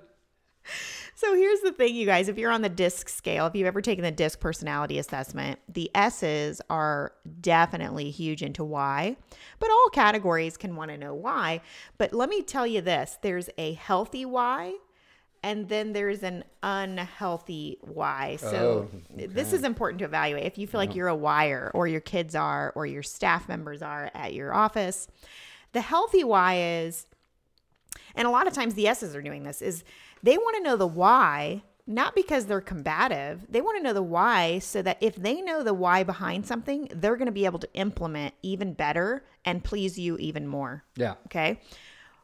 So 1.20 1.36
here's 1.36 1.60
the 1.60 1.74
thing, 1.74 1.96
you 1.96 2.06
guys. 2.06 2.30
If 2.30 2.38
you're 2.38 2.50
on 2.50 2.62
the 2.62 2.70
DISC 2.70 3.10
scale, 3.10 3.46
if 3.46 3.54
you've 3.54 3.68
ever 3.68 3.82
taken 3.82 4.06
the 4.06 4.12
DISC 4.12 4.40
personality 4.40 5.00
assessment, 5.00 5.60
the 5.68 5.92
S's 5.94 6.62
are 6.70 7.12
definitely 7.42 8.10
huge 8.10 8.42
into 8.42 8.64
why, 8.64 9.18
but 9.60 9.70
all 9.70 9.90
categories 9.90 10.56
can 10.56 10.78
want 10.78 10.92
to 10.92 10.98
know 10.98 11.14
why. 11.14 11.60
But 11.98 12.14
let 12.14 12.30
me 12.30 12.42
tell 12.42 12.66
you 12.66 12.80
this 12.80 13.18
there's 13.22 13.50
a 13.58 13.74
healthy 13.74 14.24
why, 14.24 14.76
and 15.44 15.68
then 15.68 15.92
there's 15.92 16.24
an 16.24 16.46
unhealthy 16.64 17.80
why. 17.82 18.38
So 18.38 18.90
oh, 18.94 19.00
okay. 19.14 19.28
this 19.28 19.52
is 19.52 19.66
important 19.66 20.00
to 20.00 20.06
evaluate. 20.06 20.46
If 20.46 20.58
you 20.58 20.68
feel 20.68 20.80
like 20.80 20.96
you're 20.96 21.10
a 21.10 21.16
wire, 21.16 21.70
or 21.74 21.86
your 21.86 22.00
kids 22.00 22.34
are, 22.34 22.72
or 22.78 22.86
your 22.86 23.04
staff 23.04 23.50
members 23.50 23.82
are 23.82 24.10
at 24.14 24.34
your 24.34 24.54
office, 24.54 25.10
the 25.74 25.82
healthy 25.82 26.24
why 26.24 26.62
is, 26.62 27.08
and 28.16 28.28
a 28.28 28.32
lot 28.32 28.48
of 28.48 28.54
times 28.54 28.74
the 28.74 28.88
S's 28.88 29.16
are 29.16 29.22
doing 29.22 29.44
this, 29.44 29.62
is 29.62 29.84
they 30.24 30.38
want 30.38 30.58
to 30.58 30.64
know 30.64 30.76
the 30.76 30.88
why, 30.88 31.64
not 31.88 32.16
because 32.16 32.46
they're 32.46 32.62
combative. 32.62 33.46
They 33.50 33.62
want 33.62 33.78
to 33.78 33.84
know 33.84 33.94
the 33.94 34.04
why 34.04 34.60
so 34.60 34.82
that 34.82 34.98
if 35.02 35.16
they 35.16 35.42
know 35.42 35.64
the 35.64 35.74
why 35.74 36.04
behind 36.04 36.46
something, 36.46 36.88
they're 36.94 37.16
going 37.16 37.26
to 37.26 37.32
be 37.32 37.46
able 37.46 37.60
to 37.60 37.74
implement 37.74 38.36
even 38.44 38.74
better 38.74 39.26
and 39.44 39.64
please 39.64 39.98
you 39.98 40.18
even 40.18 40.48
more. 40.48 40.84
Yeah. 40.96 41.16
Okay. 41.26 41.60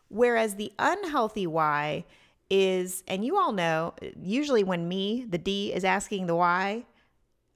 Whereas 0.10 0.56
the 0.56 0.72
unhealthy 0.78 1.48
why 1.48 2.06
is, 2.50 3.04
and 3.08 3.26
you 3.26 3.38
all 3.38 3.54
know, 3.54 3.96
usually 4.22 4.64
when 4.64 4.88
me, 4.88 5.26
the 5.28 5.40
D, 5.40 5.74
is 5.74 5.84
asking 5.84 6.28
the 6.28 6.36
why, 6.36 6.86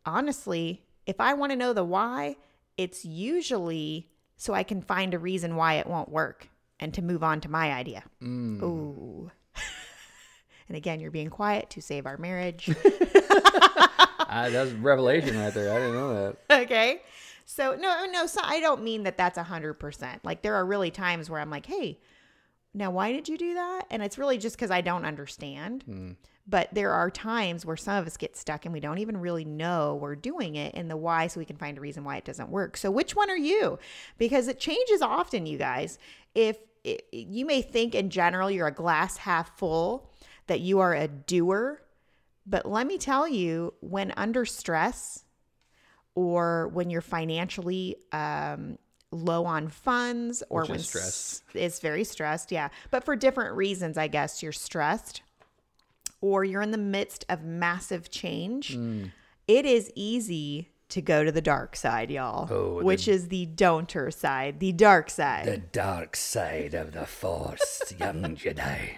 honestly, 0.06 0.84
if 1.06 1.22
I 1.22 1.34
want 1.36 1.51
to 1.51 1.56
know 1.56 1.74
the 1.74 1.84
why, 1.84 2.38
it's 2.75 3.06
usually 3.06 4.10
so 4.36 4.54
I 4.54 4.63
can 4.63 4.82
find 4.82 5.13
a 5.13 5.20
reason 5.20 5.56
why 5.56 5.75
it 5.75 5.86
won't 5.86 6.10
work 6.10 6.50
and 6.80 6.94
to 6.94 7.02
move 7.02 7.24
on 7.24 7.42
to 7.42 7.50
my 7.50 7.72
idea. 7.72 8.04
Mm. 8.22 8.62
Ooh. 8.62 9.32
And 10.70 10.78
again, 10.78 11.00
you're 11.00 11.12
being 11.12 11.32
quiet 11.32 11.72
to 11.72 11.82
save 11.82 12.06
our 12.06 12.18
marriage. 12.18 12.70
uh, 12.70 12.76
that's 14.50 14.72
revelation 14.74 15.38
right 15.38 15.52
there. 15.54 15.74
I 15.74 15.80
didn't 15.80 15.96
know 15.96 16.14
that. 16.14 16.38
Okay. 16.62 17.02
So 17.46 17.76
no, 17.76 18.06
no, 18.06 18.28
so 18.28 18.42
I 18.44 18.60
don't 18.60 18.84
mean 18.84 19.02
that 19.04 19.18
that's 19.18 19.40
a 19.40 19.44
hundred 19.44 19.74
percent. 19.80 20.24
Like 20.24 20.44
there 20.44 20.54
are 20.54 20.64
really 20.64 20.92
times 20.92 21.28
where 21.32 21.42
I'm 21.42 21.50
like, 21.50 21.66
hey, 21.66 21.98
now 22.76 22.92
why 22.92 23.12
did 23.12 23.28
you 23.28 23.40
do 23.40 23.56
that? 23.56 23.86
And 23.90 24.04
it's 24.04 24.20
really 24.20 24.38
just 24.38 24.56
because 24.56 24.70
I 24.70 24.82
don't 24.82 25.04
understand. 25.04 25.84
Mm. 25.90 26.16
But 26.48 26.70
there 26.72 26.92
are 26.92 27.10
times 27.10 27.66
where 27.66 27.76
some 27.76 27.98
of 27.98 28.06
us 28.06 28.18
get 28.18 28.38
stuck 28.38 28.66
and 28.66 28.74
we 28.74 28.80
don't 28.80 29.00
even 29.00 29.18
really 29.18 29.46
know 29.46 29.96
we're 29.96 30.16
doing 30.16 30.56
it 30.56 30.76
and 30.76 30.92
the 30.92 30.98
why, 30.98 31.26
so 31.26 31.40
we 31.40 31.46
can 31.46 31.58
find 31.58 31.80
a 31.80 31.82
reason 31.82 32.04
why 32.04 32.18
it 32.18 32.26
doesn't 32.26 32.50
work. 32.50 32.78
So 32.78 32.92
which 32.92 33.16
one 33.16 33.32
are 33.32 33.38
you? 33.38 33.80
Because 34.20 34.48
it 34.48 34.60
changes 34.60 35.02
often, 35.02 35.48
you 35.48 35.58
guys. 35.58 35.98
If 36.36 36.58
it, 36.84 37.08
you 37.12 37.46
may 37.46 37.62
think 37.62 37.96
in 37.96 38.10
general 38.10 38.50
you're 38.50 38.68
a 38.68 38.74
glass 38.74 39.18
half 39.18 39.58
full, 39.58 40.12
that 40.48 40.60
you 40.62 40.80
are 40.80 40.94
a 40.94 41.08
doer. 41.08 41.82
But 42.46 42.66
let 42.66 42.88
me 42.88 42.98
tell 42.98 43.28
you, 43.28 43.74
when 43.82 44.12
under 44.18 44.46
stress 44.46 45.24
or 46.16 46.70
when 46.70 46.90
you're 46.90 47.02
financially 47.02 47.96
um, 48.12 48.78
low 49.12 49.46
on 49.46 49.68
funds 49.68 50.44
or 50.50 50.62
Which 50.62 50.70
when 50.70 50.80
stress 50.80 51.44
it's 51.54 51.80
very 51.80 52.04
stressed, 52.04 52.52
yeah. 52.52 52.70
But 52.92 53.04
for 53.04 53.16
different 53.16 53.56
reasons, 53.56 53.98
I 53.98 54.08
guess 54.08 54.42
you're 54.42 54.52
stressed 54.52 55.22
or 56.22 56.44
you're 56.44 56.62
in 56.62 56.72
the 56.72 56.78
midst 56.78 57.26
of 57.30 57.44
massive 57.44 58.10
change. 58.10 58.78
Mm. 58.78 59.12
It 59.48 59.66
is 59.66 59.92
easy 59.96 60.70
to 60.89 61.01
go 61.01 61.24
to 61.24 61.31
the 61.31 61.41
dark 61.41 61.75
side, 61.75 62.12
y'all, 62.12 62.48
oh, 62.51 62.84
which 62.84 63.05
the, 63.05 63.12
is 63.12 63.27
the 63.27 63.46
don'ter 63.46 64.12
side, 64.12 64.60
the 64.60 64.72
dark 64.72 65.10
side. 65.10 65.46
The 65.46 65.58
dark 65.58 66.15
side 66.15 66.74
of 66.74 66.91
the 66.93 67.05
force, 67.05 67.93
young 68.00 68.36
Jedi. 68.36 68.96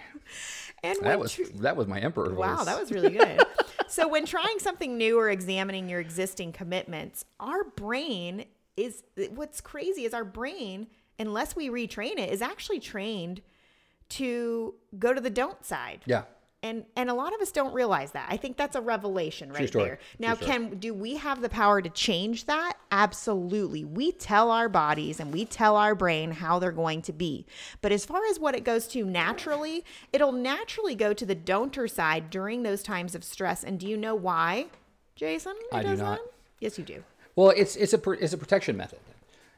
And 0.82 0.98
that 1.02 1.20
was 1.20 1.34
tr- 1.34 1.42
that 1.56 1.76
was 1.76 1.86
my 1.86 2.00
emperor 2.00 2.34
wow, 2.34 2.64
that 2.64 2.80
was 2.80 2.90
really 2.90 3.10
good. 3.10 3.40
so 3.88 4.08
when 4.08 4.26
trying 4.26 4.58
something 4.58 4.98
new 4.98 5.18
or 5.18 5.30
examining 5.30 5.88
your 5.88 6.00
existing 6.00 6.52
commitments, 6.52 7.24
our 7.38 7.62
brain 7.62 8.46
is 8.76 9.04
what's 9.30 9.60
crazy 9.60 10.04
is 10.04 10.14
our 10.14 10.24
brain, 10.24 10.88
unless 11.18 11.54
we 11.54 11.68
retrain 11.68 12.18
it, 12.18 12.32
is 12.32 12.42
actually 12.42 12.80
trained 12.80 13.42
to 14.08 14.74
go 14.98 15.14
to 15.14 15.20
the 15.20 15.30
don't 15.30 15.64
side. 15.64 16.00
Yeah 16.04 16.24
and 16.62 16.84
and 16.96 17.10
a 17.10 17.14
lot 17.14 17.34
of 17.34 17.40
us 17.40 17.50
don't 17.50 17.74
realize 17.74 18.12
that. 18.12 18.26
I 18.30 18.36
think 18.36 18.56
that's 18.56 18.76
a 18.76 18.80
revelation 18.80 19.52
right 19.52 19.70
there. 19.72 19.98
Now 20.18 20.34
can 20.34 20.78
do 20.78 20.94
we 20.94 21.16
have 21.16 21.40
the 21.40 21.48
power 21.48 21.82
to 21.82 21.90
change 21.90 22.44
that? 22.46 22.74
Absolutely. 22.90 23.84
We 23.84 24.12
tell 24.12 24.50
our 24.50 24.68
bodies 24.68 25.18
and 25.18 25.32
we 25.32 25.44
tell 25.44 25.76
our 25.76 25.94
brain 25.94 26.30
how 26.30 26.58
they're 26.58 26.72
going 26.72 27.02
to 27.02 27.12
be. 27.12 27.46
But 27.80 27.92
as 27.92 28.04
far 28.04 28.24
as 28.26 28.38
what 28.38 28.54
it 28.54 28.64
goes 28.64 28.86
to 28.88 29.04
naturally 29.04 29.84
it'll 30.12 30.32
naturally 30.32 30.94
go 30.94 31.12
to 31.12 31.26
the 31.26 31.34
don'ter 31.34 31.88
side 31.88 32.30
during 32.30 32.62
those 32.62 32.82
times 32.82 33.14
of 33.14 33.24
stress. 33.24 33.64
And 33.64 33.78
do 33.80 33.86
you 33.86 33.96
know 33.96 34.14
why 34.14 34.66
jason 35.14 35.54
i 35.72 35.82
do 35.82 35.94
not. 35.96 36.20
yes 36.60 36.78
you 36.78 36.84
do. 36.84 37.02
Well 37.34 37.50
it's 37.50 37.76
it's 37.76 37.92
a 37.92 38.10
it's 38.12 38.32
a 38.32 38.38
protection 38.38 38.76
method 38.76 39.00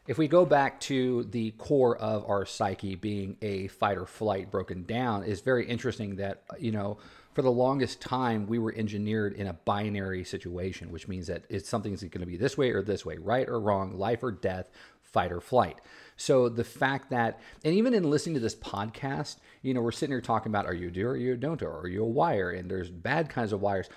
if 0.06 0.18
we 0.18 0.28
go 0.28 0.44
back 0.44 0.80
to 0.80 1.24
the 1.24 1.52
core 1.52 1.96
of 1.96 2.28
our 2.28 2.44
psyche 2.44 2.94
being 2.94 3.36
a 3.40 3.68
fight 3.68 3.96
or 3.96 4.06
flight 4.06 4.50
broken 4.50 4.84
down, 4.84 5.24
it's 5.24 5.40
very 5.40 5.66
interesting 5.66 6.16
that, 6.16 6.42
you 6.58 6.72
know, 6.72 6.98
for 7.32 7.42
the 7.42 7.50
longest 7.50 8.00
time, 8.00 8.46
we 8.46 8.58
were 8.58 8.72
engineered 8.76 9.32
in 9.32 9.48
a 9.48 9.52
binary 9.52 10.22
situation, 10.22 10.92
which 10.92 11.08
means 11.08 11.26
that 11.26 11.44
it's 11.48 11.68
something's 11.68 12.02
going 12.02 12.20
to 12.20 12.26
be 12.26 12.36
this 12.36 12.56
way 12.56 12.70
or 12.70 12.82
this 12.82 13.04
way, 13.04 13.16
right 13.18 13.48
or 13.48 13.58
wrong, 13.58 13.98
life 13.98 14.22
or 14.22 14.30
death, 14.30 14.70
fight 15.02 15.32
or 15.32 15.40
flight. 15.40 15.80
So 16.16 16.48
the 16.48 16.64
fact 16.64 17.10
that, 17.10 17.40
and 17.64 17.74
even 17.74 17.94
in 17.94 18.08
listening 18.08 18.34
to 18.34 18.40
this 18.40 18.54
podcast, 18.54 19.38
you 19.62 19.74
know, 19.74 19.80
we're 19.80 19.90
sitting 19.90 20.12
here 20.12 20.20
talking 20.20 20.52
about 20.52 20.66
are 20.66 20.74
you 20.74 20.88
a 20.88 20.90
do 20.90 21.06
or 21.06 21.12
are 21.12 21.16
you 21.16 21.32
a 21.32 21.36
don't 21.36 21.62
or 21.62 21.80
are 21.80 21.88
you 21.88 22.04
a 22.04 22.08
wire? 22.08 22.50
And 22.50 22.70
there's 22.70 22.90
bad 22.90 23.30
kinds 23.30 23.52
of 23.52 23.60
wires 23.60 23.88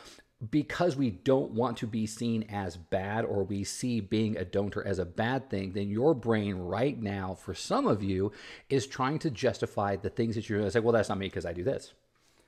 because 0.51 0.95
we 0.95 1.09
don't 1.09 1.51
want 1.51 1.77
to 1.77 1.87
be 1.87 2.05
seen 2.05 2.43
as 2.43 2.77
bad 2.77 3.25
or 3.25 3.43
we 3.43 3.63
see 3.63 3.99
being 3.99 4.37
a 4.37 4.45
don'ter 4.45 4.85
as 4.85 4.99
a 4.99 5.05
bad 5.05 5.49
thing, 5.49 5.71
then 5.73 5.89
your 5.89 6.13
brain 6.13 6.55
right 6.57 7.01
now, 7.01 7.33
for 7.33 7.55
some 7.55 7.87
of 7.87 8.03
you, 8.03 8.31
is 8.69 8.85
trying 8.85 9.17
to 9.19 9.31
justify 9.31 9.95
the 9.95 10.09
things 10.09 10.35
that 10.35 10.47
you're 10.47 10.61
like 10.61 10.83
well, 10.83 10.93
that's 10.93 11.09
not 11.09 11.17
me 11.17 11.27
because 11.27 11.45
I 11.45 11.53
do 11.53 11.63
this. 11.63 11.93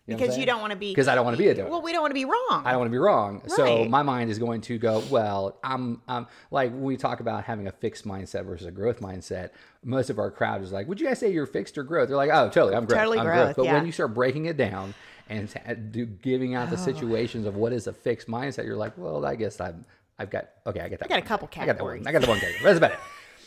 You 0.05 0.15
know 0.15 0.22
because 0.22 0.38
you 0.39 0.46
don't 0.48 0.62
want 0.62 0.72
to 0.72 0.77
be 0.77 0.89
because 0.89 1.08
I 1.08 1.13
don't 1.13 1.24
want 1.24 1.38
to 1.38 1.41
be 1.41 1.50
a 1.50 1.55
don'ter. 1.55 1.69
Well, 1.69 1.81
we 1.81 1.91
don't 1.91 2.01
want 2.01 2.12
to 2.12 2.15
be 2.15 2.25
wrong. 2.25 2.63
I 2.65 2.72
don't 2.72 2.79
want 2.79 2.89
to 2.89 2.91
be 2.91 3.00
wrong. 3.00 3.41
Right. 3.41 3.51
So 3.51 3.86
my 3.86 4.01
mind 4.03 4.29
is 4.29 4.39
going 4.39 4.62
to 4.62 4.77
go, 4.77 5.03
well, 5.10 5.58
I'm, 5.63 6.01
I'm 6.08 6.27
like 6.51 6.72
when 6.72 6.81
we 6.81 6.98
talk 6.98 7.19
about 7.19 7.43
having 7.43 7.67
a 7.67 7.72
fixed 7.72 8.08
mindset 8.08 8.46
versus 8.46 8.67
a 8.67 8.72
growth 8.72 9.01
mindset. 9.01 9.51
Most 9.84 10.10
of 10.10 10.17
our 10.19 10.31
crowd 10.31 10.62
is 10.62 10.72
like, 10.72 10.88
would 10.88 11.00
you 11.00 11.08
guys 11.08 11.19
say 11.19 11.31
you're 11.31 11.46
fixed 11.46 11.77
or 11.77 11.84
growth? 11.84 12.08
They're 12.10 12.17
like, 12.17 12.31
oh, 12.31 12.50
totally, 12.50 12.75
I'm 12.75 12.86
growth. 12.86 13.00
Totally 13.00 13.19
I'm 13.19 13.25
growth. 13.25 13.46
growth. 13.46 13.55
But 13.55 13.65
yeah. 13.65 13.74
when 13.75 13.86
you 13.86 13.91
start 13.91 14.13
breaking 14.13 14.46
it 14.46 14.58
down 14.58 14.93
and 15.30 15.92
do, 15.92 16.06
giving 16.06 16.56
out 16.56 16.70
the 16.70 16.76
oh. 16.76 16.80
situations 16.80 17.46
of 17.46 17.56
what 17.56 17.72
is 17.72 17.88
a 17.88 17.94
fixed 17.94 18.28
mindset, 18.28 18.66
you're 18.66 18.76
like, 18.76 18.98
well, 18.98 19.26
I 19.26 19.36
guess 19.36 19.62
I'm, 19.62 19.86
I've 20.18 20.30
got, 20.30 20.50
okay, 20.66 20.82
I 20.82 20.90
get 20.90 21.00
that. 21.00 21.06
I 21.06 21.10
got 21.10 21.20
a 21.20 21.28
couple 21.28 21.48
categories. 21.48 22.06
I 22.06 22.12
got, 22.12 22.18
I 22.18 22.20
got 22.20 22.22
the 22.26 22.30
one 22.30 22.40
category. 22.40 22.64
That's 22.64 22.78
about 22.78 22.92
it. 22.92 23.00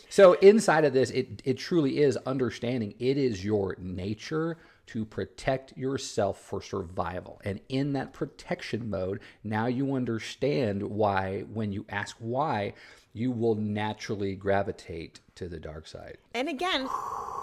So 0.09 0.35
inside 0.35 0.85
of 0.85 0.93
this, 0.93 1.11
it, 1.11 1.41
it 1.45 1.55
truly 1.59 2.03
is 2.03 2.17
understanding 2.19 2.95
it 2.99 3.17
is 3.17 3.45
your 3.45 3.77
nature 3.79 4.59
to 4.89 5.05
protect 5.05 5.77
yourself 5.77 6.39
for 6.39 6.61
survival. 6.61 7.41
And 7.45 7.61
in 7.69 7.95
that 7.95 8.13
protection 8.13 8.91
mode, 8.91 9.21
now 9.43 9.67
you 9.67 9.95
understand 9.95 10.83
why, 10.83 11.45
when 11.53 11.73
you 11.73 11.87
ask 11.89 12.17
why, 12.19 12.75
you 13.15 13.31
will 13.31 13.55
naturally 13.55 14.35
gravitate 14.35 15.21
to 15.37 15.49
the 15.49 15.59
dark 15.59 15.87
side. 15.87 16.19
And 16.35 16.49
again, 16.49 16.89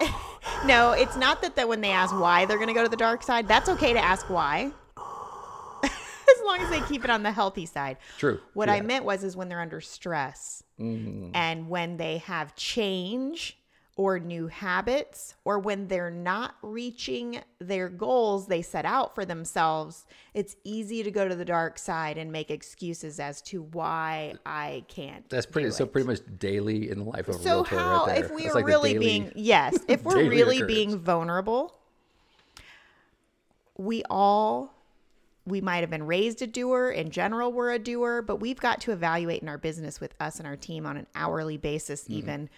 no, 0.66 0.92
it's 0.92 1.16
not 1.16 1.42
that, 1.42 1.56
that 1.56 1.68
when 1.68 1.80
they 1.80 1.90
ask 1.90 2.14
why 2.14 2.44
they're 2.44 2.58
going 2.58 2.68
to 2.68 2.74
go 2.74 2.82
to 2.82 2.88
the 2.88 2.96
dark 2.96 3.22
side, 3.22 3.48
that's 3.48 3.68
okay 3.68 3.92
to 3.92 3.98
ask 3.98 4.28
why. 4.28 4.70
as 6.30 6.44
long 6.44 6.60
as 6.60 6.70
they 6.70 6.80
keep 6.82 7.04
it 7.04 7.10
on 7.10 7.22
the 7.22 7.32
healthy 7.32 7.66
side. 7.66 7.96
True. 8.18 8.40
What 8.54 8.68
yeah. 8.68 8.74
I 8.74 8.80
meant 8.80 9.04
was 9.04 9.24
is 9.24 9.36
when 9.36 9.48
they're 9.48 9.60
under 9.60 9.80
stress 9.80 10.62
mm-hmm. 10.78 11.30
and 11.34 11.68
when 11.68 11.96
they 11.96 12.18
have 12.18 12.54
change 12.56 13.59
or 13.96 14.18
new 14.18 14.46
habits, 14.46 15.34
or 15.44 15.58
when 15.58 15.88
they're 15.88 16.10
not 16.10 16.54
reaching 16.62 17.40
their 17.58 17.88
goals 17.88 18.46
they 18.46 18.62
set 18.62 18.84
out 18.84 19.14
for 19.14 19.24
themselves, 19.24 20.06
it's 20.32 20.56
easy 20.64 21.02
to 21.02 21.10
go 21.10 21.28
to 21.28 21.34
the 21.34 21.44
dark 21.44 21.78
side 21.78 22.16
and 22.16 22.32
make 22.32 22.50
excuses 22.50 23.20
as 23.20 23.42
to 23.42 23.62
why 23.62 24.34
I 24.46 24.84
can't. 24.88 25.28
That's 25.28 25.46
pretty 25.46 25.70
so 25.72 25.86
pretty 25.86 26.06
much 26.06 26.20
daily 26.38 26.90
in 26.90 26.98
the 27.00 27.04
life 27.04 27.28
of 27.28 27.36
a 27.36 27.38
so 27.38 27.56
realtor. 27.56 27.78
how 27.78 28.06
right 28.06 28.24
if 28.24 28.30
we 28.30 28.46
are 28.48 28.54
like 28.54 28.66
really 28.66 28.92
daily, 28.94 29.04
being 29.04 29.32
yes, 29.34 29.76
if 29.88 30.02
we're 30.02 30.28
really 30.28 30.58
occurrence. 30.58 30.74
being 30.74 30.98
vulnerable, 30.98 31.74
we 33.76 34.02
all 34.08 34.72
we 35.46 35.60
might 35.60 35.80
have 35.80 35.90
been 35.90 36.06
raised 36.06 36.42
a 36.42 36.46
doer. 36.46 36.90
In 36.90 37.10
general, 37.10 37.52
we're 37.52 37.72
a 37.72 37.78
doer, 37.78 38.22
but 38.22 38.36
we've 38.36 38.60
got 38.60 38.80
to 38.82 38.92
evaluate 38.92 39.42
in 39.42 39.48
our 39.48 39.58
business 39.58 40.00
with 40.00 40.14
us 40.20 40.38
and 40.38 40.46
our 40.46 40.56
team 40.56 40.86
on 40.86 40.96
an 40.96 41.06
hourly 41.14 41.56
basis, 41.56 42.04
mm. 42.04 42.10
even. 42.10 42.50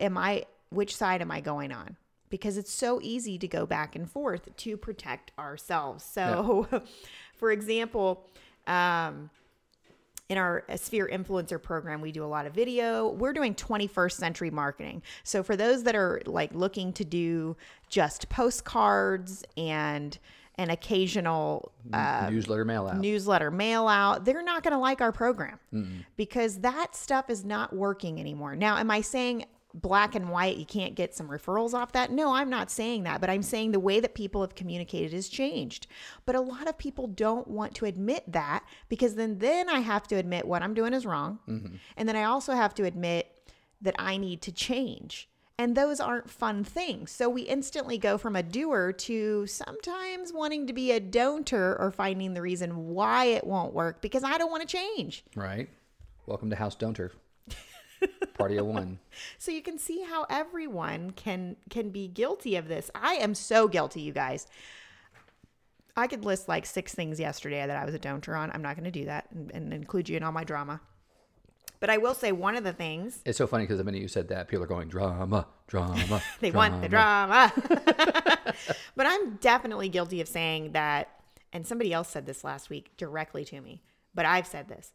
Am 0.00 0.16
I 0.18 0.44
which 0.70 0.94
side 0.96 1.20
am 1.20 1.30
I 1.30 1.40
going 1.40 1.72
on? 1.72 1.96
Because 2.28 2.56
it's 2.56 2.72
so 2.72 3.00
easy 3.02 3.38
to 3.38 3.48
go 3.48 3.66
back 3.66 3.96
and 3.96 4.08
forth 4.08 4.54
to 4.56 4.76
protect 4.76 5.32
ourselves. 5.38 6.04
So, 6.04 6.68
yeah. 6.72 6.80
for 7.36 7.50
example, 7.50 8.24
Um, 8.66 9.30
in 10.28 10.38
our 10.38 10.64
Sphere 10.76 11.10
Influencer 11.12 11.60
program, 11.60 12.00
we 12.00 12.12
do 12.12 12.24
a 12.24 12.26
lot 12.26 12.46
of 12.46 12.54
video. 12.54 13.08
We're 13.08 13.32
doing 13.32 13.52
21st 13.52 14.12
century 14.12 14.50
marketing. 14.50 15.02
So 15.24 15.42
for 15.42 15.56
those 15.56 15.82
that 15.82 15.96
are 15.96 16.22
like 16.24 16.54
looking 16.54 16.92
to 16.92 17.04
do 17.04 17.56
just 17.88 18.28
postcards 18.28 19.44
and 19.56 20.16
an 20.60 20.68
occasional 20.68 21.72
uh, 21.92 22.28
newsletter 22.30 22.66
mail 22.66 22.86
out, 22.86 22.98
newsletter 22.98 23.50
mail 23.50 23.88
out, 23.88 24.26
they're 24.26 24.42
not 24.42 24.62
going 24.62 24.72
to 24.72 24.78
like 24.78 25.00
our 25.00 25.12
program 25.12 25.58
mm 25.72 26.04
because 26.16 26.60
that 26.60 26.94
stuff 26.94 27.30
is 27.30 27.44
not 27.44 27.74
working 27.74 28.20
anymore. 28.20 28.54
Now, 28.54 28.76
am 28.76 28.90
I 28.90 29.00
saying 29.00 29.46
black 29.72 30.14
and 30.14 30.28
white 30.30 30.56
you 30.58 30.66
can't 30.66 30.94
get 30.94 31.14
some 31.14 31.28
referrals 31.28 31.72
off 31.72 31.92
that? 31.92 32.10
No 32.10 32.34
i'm 32.34 32.50
not 32.50 32.70
saying 32.70 33.04
that 33.04 33.20
but 33.20 33.30
i'm 33.30 33.42
saying 33.42 33.70
the 33.70 33.80
way 33.80 34.00
that 34.00 34.14
people 34.14 34.42
have 34.42 34.54
communicated 34.54 35.12
has 35.12 35.28
changed. 35.28 35.86
But 36.26 36.34
a 36.34 36.40
lot 36.40 36.68
of 36.68 36.76
people 36.76 37.06
don't 37.06 37.48
want 37.48 37.74
to 37.76 37.86
admit 37.86 38.24
that 38.28 38.64
because 38.88 39.14
then 39.14 39.38
then 39.38 39.68
i 39.70 39.80
have 39.80 40.06
to 40.08 40.16
admit 40.16 40.46
what 40.46 40.62
i'm 40.62 40.74
doing 40.74 40.92
is 40.92 41.06
wrong. 41.06 41.38
Mm-hmm. 41.48 41.76
and 41.96 42.08
then 42.08 42.16
i 42.16 42.24
also 42.24 42.52
have 42.52 42.74
to 42.74 42.84
admit 42.84 43.28
that 43.80 43.94
i 43.98 44.18
need 44.18 44.42
to 44.42 44.52
change 44.52 45.29
and 45.60 45.76
those 45.76 46.00
aren't 46.00 46.30
fun 46.30 46.64
things 46.64 47.10
so 47.10 47.28
we 47.28 47.42
instantly 47.42 47.98
go 47.98 48.16
from 48.16 48.34
a 48.34 48.42
doer 48.42 48.92
to 48.92 49.46
sometimes 49.46 50.32
wanting 50.32 50.66
to 50.66 50.72
be 50.72 50.90
a 50.90 50.98
don'ter 50.98 51.76
or 51.78 51.90
finding 51.90 52.32
the 52.32 52.40
reason 52.40 52.88
why 52.88 53.26
it 53.26 53.46
won't 53.46 53.74
work 53.74 54.00
because 54.00 54.24
i 54.24 54.38
don't 54.38 54.50
want 54.50 54.66
to 54.66 54.66
change 54.66 55.22
right 55.36 55.68
welcome 56.26 56.48
to 56.48 56.56
house 56.56 56.74
don'ter 56.74 57.12
Party 58.38 58.56
of 58.56 58.64
one. 58.64 58.98
so 59.36 59.50
you 59.52 59.60
can 59.60 59.78
see 59.78 60.02
how 60.02 60.24
everyone 60.30 61.10
can 61.10 61.56
can 61.68 61.90
be 61.90 62.08
guilty 62.08 62.56
of 62.56 62.66
this. 62.66 62.90
I 62.94 63.16
am 63.16 63.34
so 63.34 63.68
guilty, 63.68 64.00
you 64.00 64.12
guys. 64.12 64.46
I 65.96 66.06
could 66.06 66.24
list 66.24 66.48
like 66.48 66.64
six 66.64 66.94
things 66.94 67.20
yesterday 67.20 67.66
that 67.66 67.76
I 67.76 67.84
was 67.84 67.94
a 67.94 67.98
don'ter 67.98 68.34
on. 68.34 68.50
I'm 68.52 68.62
not 68.62 68.76
going 68.76 68.84
to 68.84 68.90
do 68.90 69.04
that 69.04 69.26
and, 69.32 69.50
and, 69.52 69.74
include 69.74 70.08
you 70.08 70.16
in 70.16 70.22
all 70.22 70.32
my 70.32 70.44
drama. 70.44 70.80
But 71.80 71.90
I 71.90 71.96
will 71.96 72.14
say 72.14 72.30
one 72.30 72.56
of 72.56 72.64
the 72.64 72.74
things. 72.74 73.20
It's 73.24 73.38
so 73.38 73.46
funny 73.46 73.64
because 73.64 73.78
the 73.78 73.84
minute 73.84 74.02
you 74.02 74.08
said 74.08 74.28
that, 74.28 74.48
people 74.48 74.62
are 74.62 74.68
going 74.68 74.88
drama, 74.88 75.46
drama. 75.66 76.22
they 76.40 76.50
drama. 76.50 76.70
want 76.70 76.82
the 76.82 76.88
drama. 76.88 77.52
but 78.96 79.06
I'm 79.06 79.36
definitely 79.36 79.88
guilty 79.88 80.20
of 80.20 80.28
saying 80.28 80.72
that. 80.72 81.08
And 81.52 81.66
somebody 81.66 81.92
else 81.92 82.08
said 82.08 82.26
this 82.26 82.44
last 82.44 82.70
week 82.70 82.96
directly 82.96 83.44
to 83.46 83.60
me. 83.60 83.82
But 84.14 84.24
I've 84.24 84.46
said 84.46 84.68
this 84.68 84.92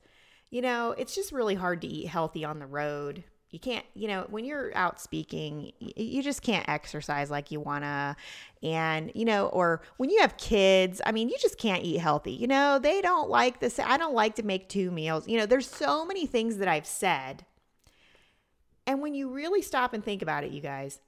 you 0.50 0.62
know, 0.62 0.92
it's 0.98 1.16
just 1.16 1.32
really 1.32 1.56
hard 1.56 1.82
to 1.82 1.88
eat 1.88 2.08
healthy 2.08 2.46
on 2.46 2.60
the 2.60 2.66
road. 2.66 3.24
You 3.56 3.60
can't, 3.60 3.86
you 3.94 4.10
know, 4.10 4.28
when 4.30 4.44
you're 4.44 4.76
out 4.76 5.00
speaking, 5.00 5.72
you 5.80 6.22
just 6.22 6.42
can't 6.42 6.68
exercise 6.68 7.32
like 7.32 7.52
you 7.52 7.62
want 7.62 7.86
to. 7.86 8.18
And, 8.62 9.14
you 9.16 9.24
know, 9.24 9.48
or 9.48 9.82
when 9.96 10.10
you 10.10 10.20
have 10.20 10.36
kids, 10.36 11.02
I 11.06 11.14
mean, 11.14 11.30
you 11.30 11.38
just 11.40 11.58
can't 11.58 11.82
eat 11.82 12.00
healthy. 12.00 12.34
You 12.34 12.48
know, 12.48 12.80
they 12.80 13.00
don't 13.00 13.30
like 13.30 13.62
this. 13.62 13.80
I 13.80 13.96
don't 13.96 14.14
like 14.14 14.36
to 14.36 14.44
make 14.44 14.68
two 14.68 14.92
meals. 14.92 15.26
You 15.26 15.38
know, 15.38 15.46
there's 15.46 15.70
so 15.70 16.06
many 16.06 16.26
things 16.26 16.58
that 16.58 16.68
I've 16.68 16.86
said. 16.86 17.46
And 18.86 19.02
when 19.02 19.16
you 19.16 19.30
really 19.30 19.62
stop 19.62 19.94
and 19.94 20.04
think 20.04 20.22
about 20.22 20.44
it, 20.44 20.52
you 20.52 20.60
guys, 20.60 21.00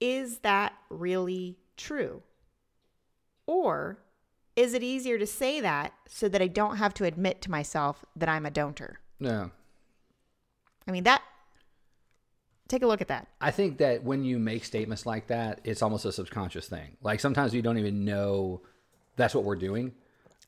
is 0.00 0.38
that 0.38 0.74
really 0.88 1.58
true? 1.76 2.22
Or 3.44 3.98
is 4.54 4.72
it 4.72 4.84
easier 4.84 5.18
to 5.18 5.26
say 5.26 5.60
that 5.60 5.94
so 6.06 6.28
that 6.28 6.40
I 6.40 6.46
don't 6.46 6.76
have 6.76 6.94
to 6.94 7.04
admit 7.04 7.42
to 7.42 7.50
myself 7.50 8.04
that 8.14 8.28
I'm 8.28 8.46
a 8.46 8.52
don'ter? 8.52 8.98
yeah 9.18 9.48
I 10.86 10.90
mean, 10.90 11.04
that, 11.04 11.22
take 12.72 12.82
a 12.82 12.86
look 12.86 13.00
at 13.00 13.08
that. 13.08 13.28
I 13.40 13.50
think 13.50 13.78
that 13.78 14.02
when 14.02 14.24
you 14.24 14.38
make 14.38 14.64
statements 14.64 15.06
like 15.06 15.28
that, 15.28 15.60
it's 15.64 15.82
almost 15.82 16.04
a 16.04 16.12
subconscious 16.12 16.68
thing. 16.68 16.96
Like 17.02 17.20
sometimes 17.20 17.54
you 17.54 17.62
don't 17.62 17.78
even 17.78 18.04
know 18.04 18.62
that's 19.16 19.34
what 19.34 19.44
we're 19.44 19.56
doing. 19.56 19.92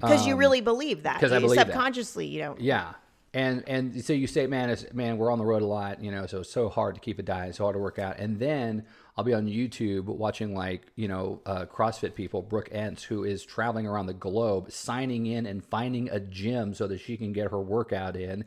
Because 0.00 0.22
um, 0.22 0.28
you 0.28 0.36
really 0.36 0.60
believe 0.60 1.04
that. 1.04 1.16
Because 1.16 1.32
I 1.32 1.38
believe 1.38 1.58
subconsciously, 1.58 2.26
that. 2.26 2.32
you 2.32 2.40
don't. 2.40 2.60
Yeah 2.60 2.94
and 3.34 3.64
and 3.66 4.04
so 4.04 4.12
you 4.12 4.28
say, 4.28 4.46
man, 4.46 4.70
it's 4.70 4.86
man, 4.94 5.18
we're 5.18 5.30
on 5.30 5.38
the 5.38 5.44
road 5.44 5.60
a 5.60 5.66
lot, 5.66 6.02
you 6.02 6.12
know, 6.12 6.24
so 6.26 6.40
it's 6.40 6.52
so 6.52 6.68
hard 6.68 6.94
to 6.94 7.00
keep 7.00 7.18
a 7.18 7.22
diet, 7.22 7.56
so 7.56 7.64
hard 7.64 7.74
to 7.74 7.80
work 7.80 7.98
out. 7.98 8.18
And 8.18 8.38
then 8.38 8.84
I'll 9.16 9.24
be 9.24 9.34
on 9.34 9.46
YouTube 9.46 10.04
watching 10.04 10.54
like 10.54 10.86
you 10.94 11.08
know 11.08 11.42
uh, 11.44 11.66
CrossFit 11.66 12.14
people, 12.14 12.42
Brooke 12.42 12.68
Ence, 12.70 13.02
who 13.02 13.24
is 13.24 13.44
traveling 13.44 13.88
around 13.88 14.06
the 14.06 14.14
globe, 14.14 14.70
signing 14.70 15.26
in 15.26 15.46
and 15.46 15.64
finding 15.64 16.08
a 16.10 16.20
gym 16.20 16.74
so 16.74 16.86
that 16.86 17.00
she 17.00 17.16
can 17.16 17.32
get 17.32 17.50
her 17.50 17.60
workout 17.60 18.14
in, 18.14 18.44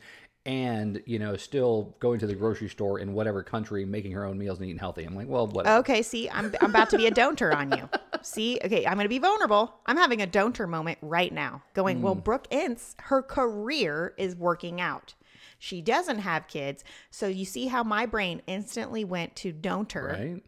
and 0.48 1.04
you 1.06 1.20
know 1.20 1.36
still 1.36 1.94
going 2.00 2.18
to 2.20 2.26
the 2.26 2.34
grocery 2.34 2.70
store 2.70 3.00
in 3.00 3.14
whatever 3.14 3.44
country 3.44 3.86
making 3.86 4.14
her 4.14 4.26
own 4.26 4.38
meals 4.38 4.58
and 4.60 4.68
eating 4.68 4.80
healthy. 4.80 5.04
I'm 5.04 5.14
like 5.14 5.28
well 5.28 5.46
what 5.46 5.68
okay 5.68 6.02
see 6.02 6.30
I'm, 6.30 6.56
I'm 6.62 6.70
about 6.70 6.90
to 6.92 6.98
be 6.98 7.06
a 7.06 7.12
don'ter 7.12 7.54
on 7.54 7.72
you. 7.72 7.90
See 8.24 8.60
okay 8.64 8.88
i'm 8.88 8.98
gonna 8.98 9.10
be 9.10 9.20
vulnerable. 9.20 9.76
I'm 9.86 9.98
having 9.98 10.22
a 10.22 10.26
don'ter 10.26 10.66
moment 10.66 10.98
right 11.02 11.32
now 11.32 11.62
going 11.74 12.00
mm. 12.00 12.02
well 12.02 12.16
brooke 12.16 12.48
Ence, 12.50 12.96
her 13.04 13.22
career 13.22 14.14
is 14.18 14.36
working 14.36 14.82
out. 14.82 15.14
She 15.60 15.82
doesn't 15.82 16.20
have 16.20 16.48
kids. 16.48 16.84
So 17.10 17.28
you 17.28 17.44
see 17.44 17.68
how 17.68 17.84
my 17.84 18.06
brain 18.06 18.42
instantly 18.48 19.04
went 19.04 19.36
to 19.38 19.52
don'ter 19.52 20.04
right 20.04 20.44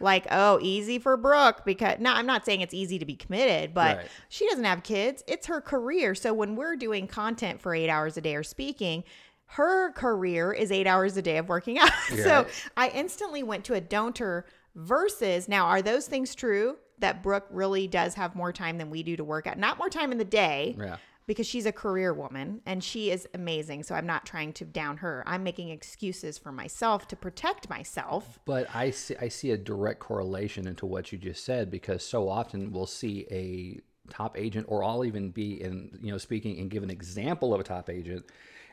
like, 0.00 0.26
oh, 0.30 0.58
easy 0.62 0.98
for 0.98 1.16
Brooke 1.16 1.64
because 1.64 1.98
no, 1.98 2.12
I'm 2.12 2.26
not 2.26 2.44
saying 2.44 2.60
it's 2.60 2.74
easy 2.74 2.98
to 2.98 3.04
be 3.04 3.16
committed, 3.16 3.74
but 3.74 3.98
right. 3.98 4.06
she 4.28 4.48
doesn't 4.48 4.64
have 4.64 4.82
kids. 4.82 5.22
It's 5.26 5.46
her 5.46 5.60
career. 5.60 6.14
So 6.14 6.32
when 6.32 6.56
we're 6.56 6.76
doing 6.76 7.06
content 7.06 7.60
for 7.60 7.74
eight 7.74 7.88
hours 7.88 8.16
a 8.16 8.20
day 8.20 8.34
or 8.34 8.42
speaking, 8.42 9.04
her 9.46 9.92
career 9.92 10.52
is 10.52 10.70
eight 10.70 10.86
hours 10.86 11.16
a 11.16 11.22
day 11.22 11.38
of 11.38 11.48
working 11.48 11.78
out. 11.80 11.90
so 12.10 12.46
I 12.76 12.88
instantly 12.90 13.42
went 13.42 13.64
to 13.66 13.74
a 13.74 13.80
don'ter 13.80 14.44
versus 14.74 15.48
now, 15.48 15.66
are 15.66 15.82
those 15.82 16.06
things 16.06 16.34
true 16.34 16.76
that 16.98 17.22
Brooke 17.22 17.46
really 17.50 17.86
does 17.86 18.14
have 18.14 18.34
more 18.34 18.52
time 18.52 18.78
than 18.78 18.90
we 18.90 19.02
do 19.02 19.16
to 19.16 19.24
work 19.24 19.46
out? 19.46 19.58
Not 19.58 19.78
more 19.78 19.88
time 19.88 20.12
in 20.12 20.18
the 20.18 20.24
day. 20.24 20.76
Yeah 20.78 20.96
because 21.28 21.46
she's 21.46 21.66
a 21.66 21.72
career 21.72 22.12
woman 22.12 22.62
and 22.64 22.82
she 22.82 23.10
is 23.10 23.28
amazing. 23.34 23.82
So 23.82 23.94
I'm 23.94 24.06
not 24.06 24.24
trying 24.24 24.54
to 24.54 24.64
down 24.64 24.96
her. 24.96 25.22
I'm 25.26 25.44
making 25.44 25.68
excuses 25.68 26.38
for 26.38 26.50
myself 26.50 27.06
to 27.08 27.16
protect 27.16 27.68
myself. 27.68 28.40
But 28.46 28.74
I 28.74 28.90
see 28.90 29.14
I 29.20 29.28
see 29.28 29.52
a 29.52 29.58
direct 29.58 30.00
correlation 30.00 30.66
into 30.66 30.86
what 30.86 31.12
you 31.12 31.18
just 31.18 31.44
said 31.44 31.70
because 31.70 32.02
so 32.02 32.28
often 32.28 32.72
we'll 32.72 32.86
see 32.86 33.26
a 33.30 33.78
top 34.10 34.38
agent 34.38 34.66
or 34.68 34.82
I'll 34.82 35.04
even 35.04 35.30
be 35.30 35.62
in, 35.62 35.98
you 36.02 36.10
know, 36.10 36.18
speaking 36.18 36.58
and 36.58 36.70
give 36.70 36.82
an 36.82 36.90
example 36.90 37.52
of 37.52 37.60
a 37.60 37.64
top 37.64 37.90
agent 37.90 38.24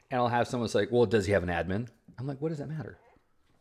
and 0.10 0.22
I'll 0.22 0.30
have 0.30 0.48
someone 0.48 0.70
say, 0.70 0.88
"Well, 0.90 1.06
does 1.06 1.26
he 1.26 1.34
have 1.34 1.44
an 1.44 1.50
admin?" 1.50 1.90
I'm 2.18 2.26
like, 2.26 2.40
"What 2.40 2.50
does 2.50 2.60
that 2.60 2.70
matter?" 2.70 2.98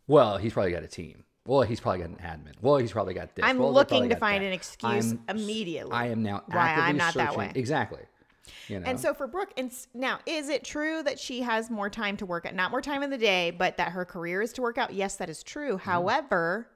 Well, 0.06 0.36
he's 0.36 0.52
probably 0.52 0.70
got 0.70 0.84
a 0.84 0.88
team. 0.88 1.24
Well, 1.46 1.62
he's 1.62 1.80
probably 1.80 2.00
got 2.00 2.10
an 2.10 2.16
admin. 2.16 2.54
Well, 2.62 2.76
he's 2.76 2.92
probably 2.92 3.14
got 3.14 3.34
this. 3.34 3.44
I'm 3.44 3.58
well, 3.58 3.72
looking 3.72 4.08
to 4.08 4.16
find 4.16 4.42
that. 4.42 4.48
an 4.48 4.52
excuse 4.52 5.12
I'm, 5.12 5.20
immediately. 5.28 5.92
I 5.92 6.06
am 6.06 6.22
now 6.22 6.44
why 6.46 6.74
I'm 6.74 6.96
not 6.96 7.14
searching. 7.14 7.26
that 7.26 7.36
way. 7.36 7.52
Exactly. 7.54 8.00
You 8.68 8.80
know? 8.80 8.86
And 8.86 9.00
so 9.00 9.14
for 9.14 9.26
Brooke, 9.26 9.52
and 9.56 9.72
now 9.94 10.18
is 10.26 10.48
it 10.48 10.64
true 10.64 11.02
that 11.02 11.18
she 11.18 11.42
has 11.42 11.70
more 11.70 11.90
time 11.90 12.16
to 12.18 12.26
work 12.26 12.46
out? 12.46 12.54
Not 12.54 12.70
more 12.70 12.82
time 12.82 13.02
in 13.02 13.10
the 13.10 13.18
day, 13.18 13.50
but 13.50 13.76
that 13.76 13.92
her 13.92 14.04
career 14.04 14.42
is 14.42 14.52
to 14.54 14.62
work 14.62 14.78
out. 14.78 14.92
Yes, 14.92 15.16
that 15.16 15.30
is 15.30 15.42
true. 15.42 15.74
Mm. 15.74 15.80
However, 15.80 16.68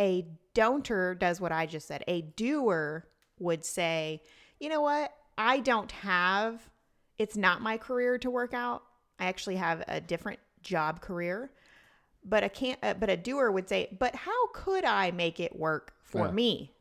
a 0.00 0.26
don'ter 0.54 1.14
does 1.14 1.40
what 1.40 1.52
I 1.52 1.66
just 1.66 1.86
said. 1.86 2.04
A 2.08 2.22
doer 2.22 3.06
would 3.38 3.64
say, 3.64 4.22
you 4.60 4.68
know 4.68 4.80
what? 4.80 5.12
I 5.36 5.60
don't 5.60 5.90
have. 5.92 6.68
It's 7.18 7.36
not 7.36 7.60
my 7.60 7.76
career 7.76 8.18
to 8.18 8.30
work 8.30 8.54
out. 8.54 8.82
I 9.18 9.26
actually 9.26 9.56
have 9.56 9.84
a 9.86 10.00
different 10.00 10.40
job 10.62 11.00
career. 11.00 11.50
But 12.24 12.42
a 12.42 12.48
can't. 12.48 12.78
Uh, 12.82 12.94
but 12.94 13.10
a 13.10 13.16
doer 13.16 13.50
would 13.50 13.68
say, 13.68 13.96
but 13.98 14.14
how 14.14 14.46
could 14.54 14.84
I 14.84 15.10
make 15.10 15.38
it 15.40 15.54
work 15.54 15.94
for 16.02 16.26
yeah. 16.26 16.32
me? 16.32 16.73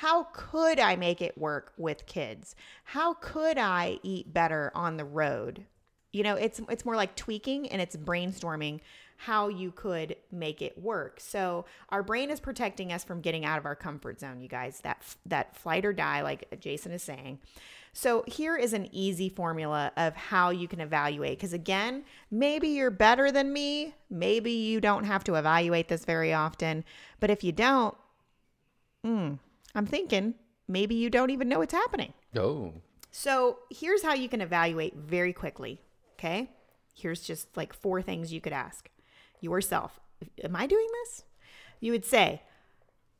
How 0.00 0.24
could 0.34 0.78
I 0.78 0.94
make 0.94 1.22
it 1.22 1.38
work 1.38 1.72
with 1.78 2.04
kids? 2.04 2.54
How 2.84 3.14
could 3.14 3.56
I 3.56 3.98
eat 4.02 4.30
better 4.30 4.70
on 4.74 4.98
the 4.98 5.06
road? 5.06 5.64
You 6.12 6.22
know, 6.22 6.34
it's 6.34 6.60
it's 6.68 6.84
more 6.84 6.96
like 6.96 7.16
tweaking 7.16 7.70
and 7.70 7.80
it's 7.80 7.96
brainstorming 7.96 8.80
how 9.16 9.48
you 9.48 9.70
could 9.70 10.16
make 10.30 10.60
it 10.60 10.76
work. 10.76 11.18
So 11.18 11.64
our 11.88 12.02
brain 12.02 12.30
is 12.30 12.40
protecting 12.40 12.92
us 12.92 13.04
from 13.04 13.22
getting 13.22 13.46
out 13.46 13.56
of 13.56 13.64
our 13.64 13.74
comfort 13.74 14.20
zone, 14.20 14.42
you 14.42 14.48
guys. 14.48 14.80
That 14.80 15.02
that 15.24 15.56
flight 15.56 15.86
or 15.86 15.94
die 15.94 16.20
like 16.20 16.60
Jason 16.60 16.92
is 16.92 17.02
saying. 17.02 17.38
So 17.94 18.22
here 18.26 18.54
is 18.54 18.74
an 18.74 18.90
easy 18.92 19.30
formula 19.30 19.92
of 19.96 20.14
how 20.14 20.50
you 20.50 20.68
can 20.68 20.80
evaluate 20.80 21.38
because 21.38 21.54
again, 21.54 22.04
maybe 22.30 22.68
you're 22.68 22.90
better 22.90 23.32
than 23.32 23.50
me, 23.50 23.94
maybe 24.10 24.50
you 24.50 24.78
don't 24.78 25.04
have 25.04 25.24
to 25.24 25.36
evaluate 25.36 25.88
this 25.88 26.04
very 26.04 26.34
often, 26.34 26.84
but 27.18 27.30
if 27.30 27.42
you 27.42 27.52
don't, 27.52 27.96
mm, 29.02 29.38
I'm 29.76 29.86
thinking 29.86 30.34
maybe 30.66 30.94
you 30.94 31.10
don't 31.10 31.30
even 31.30 31.48
know 31.48 31.60
it's 31.60 31.74
happening. 31.74 32.14
Oh. 32.34 32.72
So 33.10 33.58
here's 33.70 34.02
how 34.02 34.14
you 34.14 34.28
can 34.28 34.40
evaluate 34.40 34.96
very 34.96 35.34
quickly. 35.34 35.82
Okay. 36.14 36.50
Here's 36.94 37.20
just 37.20 37.54
like 37.56 37.74
four 37.74 38.00
things 38.00 38.32
you 38.32 38.40
could 38.40 38.54
ask 38.54 38.90
yourself 39.40 40.00
Am 40.42 40.56
I 40.56 40.66
doing 40.66 40.88
this? 41.04 41.24
You 41.78 41.92
would 41.92 42.06
say, 42.06 42.42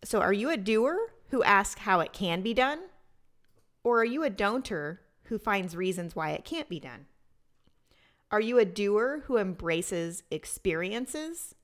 So 0.02 0.20
are 0.20 0.32
you 0.32 0.48
a 0.50 0.56
doer 0.56 1.12
who 1.28 1.42
asks 1.42 1.82
how 1.82 2.00
it 2.00 2.14
can 2.14 2.40
be 2.40 2.54
done? 2.54 2.80
Or 3.84 4.00
are 4.00 4.04
you 4.04 4.24
a 4.24 4.30
don'ter 4.30 5.00
who 5.24 5.38
finds 5.38 5.76
reasons 5.76 6.16
why 6.16 6.30
it 6.30 6.44
can't 6.44 6.70
be 6.70 6.80
done? 6.80 7.06
Are 8.30 8.40
you 8.40 8.58
a 8.58 8.64
doer 8.64 9.24
who 9.26 9.36
embraces 9.36 10.22
experiences? 10.30 11.54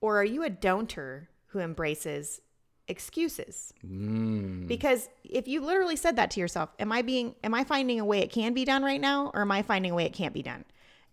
Or 0.00 0.20
are 0.20 0.24
you 0.24 0.44
a 0.44 0.50
don'ter 0.50 1.28
who 1.48 1.58
embraces 1.58 2.42
excuses. 2.90 3.72
Mm. 3.86 4.66
Because 4.66 5.08
if 5.24 5.48
you 5.48 5.60
literally 5.60 5.96
said 5.96 6.16
that 6.16 6.30
to 6.32 6.40
yourself, 6.40 6.70
am 6.78 6.92
I 6.92 7.02
being 7.02 7.34
am 7.42 7.54
I 7.54 7.64
finding 7.64 8.00
a 8.00 8.04
way 8.04 8.18
it 8.18 8.30
can 8.30 8.52
be 8.52 8.64
done 8.64 8.82
right 8.82 9.00
now 9.00 9.30
or 9.32 9.42
am 9.42 9.52
I 9.52 9.62
finding 9.62 9.92
a 9.92 9.94
way 9.94 10.04
it 10.04 10.12
can't 10.12 10.34
be 10.34 10.42
done? 10.42 10.64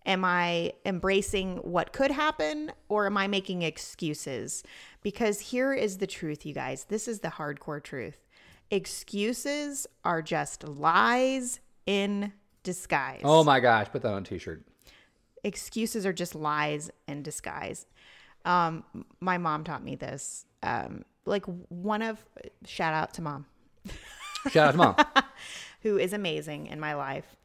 Am 0.04 0.24
I 0.24 0.72
embracing 0.84 1.56
what 1.58 1.92
could 1.92 2.10
happen 2.10 2.72
or 2.88 3.06
am 3.06 3.16
I 3.16 3.28
making 3.28 3.62
excuses? 3.62 4.62
Because 5.02 5.40
here 5.40 5.72
is 5.72 5.98
the 5.98 6.06
truth, 6.06 6.44
you 6.44 6.54
guys. 6.54 6.84
This 6.84 7.08
is 7.08 7.20
the 7.20 7.28
hardcore 7.28 7.82
truth. 7.82 8.18
Excuses 8.70 9.86
are 10.04 10.22
just 10.22 10.66
lies 10.66 11.60
in 11.86 12.32
disguise. 12.62 13.22
Oh 13.24 13.44
my 13.44 13.60
gosh, 13.60 13.88
put 13.90 14.02
that 14.02 14.12
on 14.12 14.22
a 14.22 14.24
t 14.24 14.38
shirt. 14.38 14.62
Excuses 15.44 16.04
are 16.04 16.12
just 16.12 16.34
lies 16.34 16.90
in 17.06 17.22
disguise. 17.22 17.86
Um, 18.44 18.84
my 19.20 19.38
mom 19.38 19.64
taught 19.64 19.84
me 19.84 19.94
this. 19.94 20.46
Um, 20.62 21.04
like 21.24 21.44
one 21.68 22.02
of, 22.02 22.24
shout 22.64 22.94
out 22.94 23.14
to 23.14 23.22
mom. 23.22 23.46
Shout 24.50 24.68
out 24.68 24.70
to 24.72 24.76
mom. 24.76 25.24
who 25.82 25.98
is 25.98 26.12
amazing 26.12 26.66
in 26.66 26.80
my 26.80 26.94
life. 26.94 27.36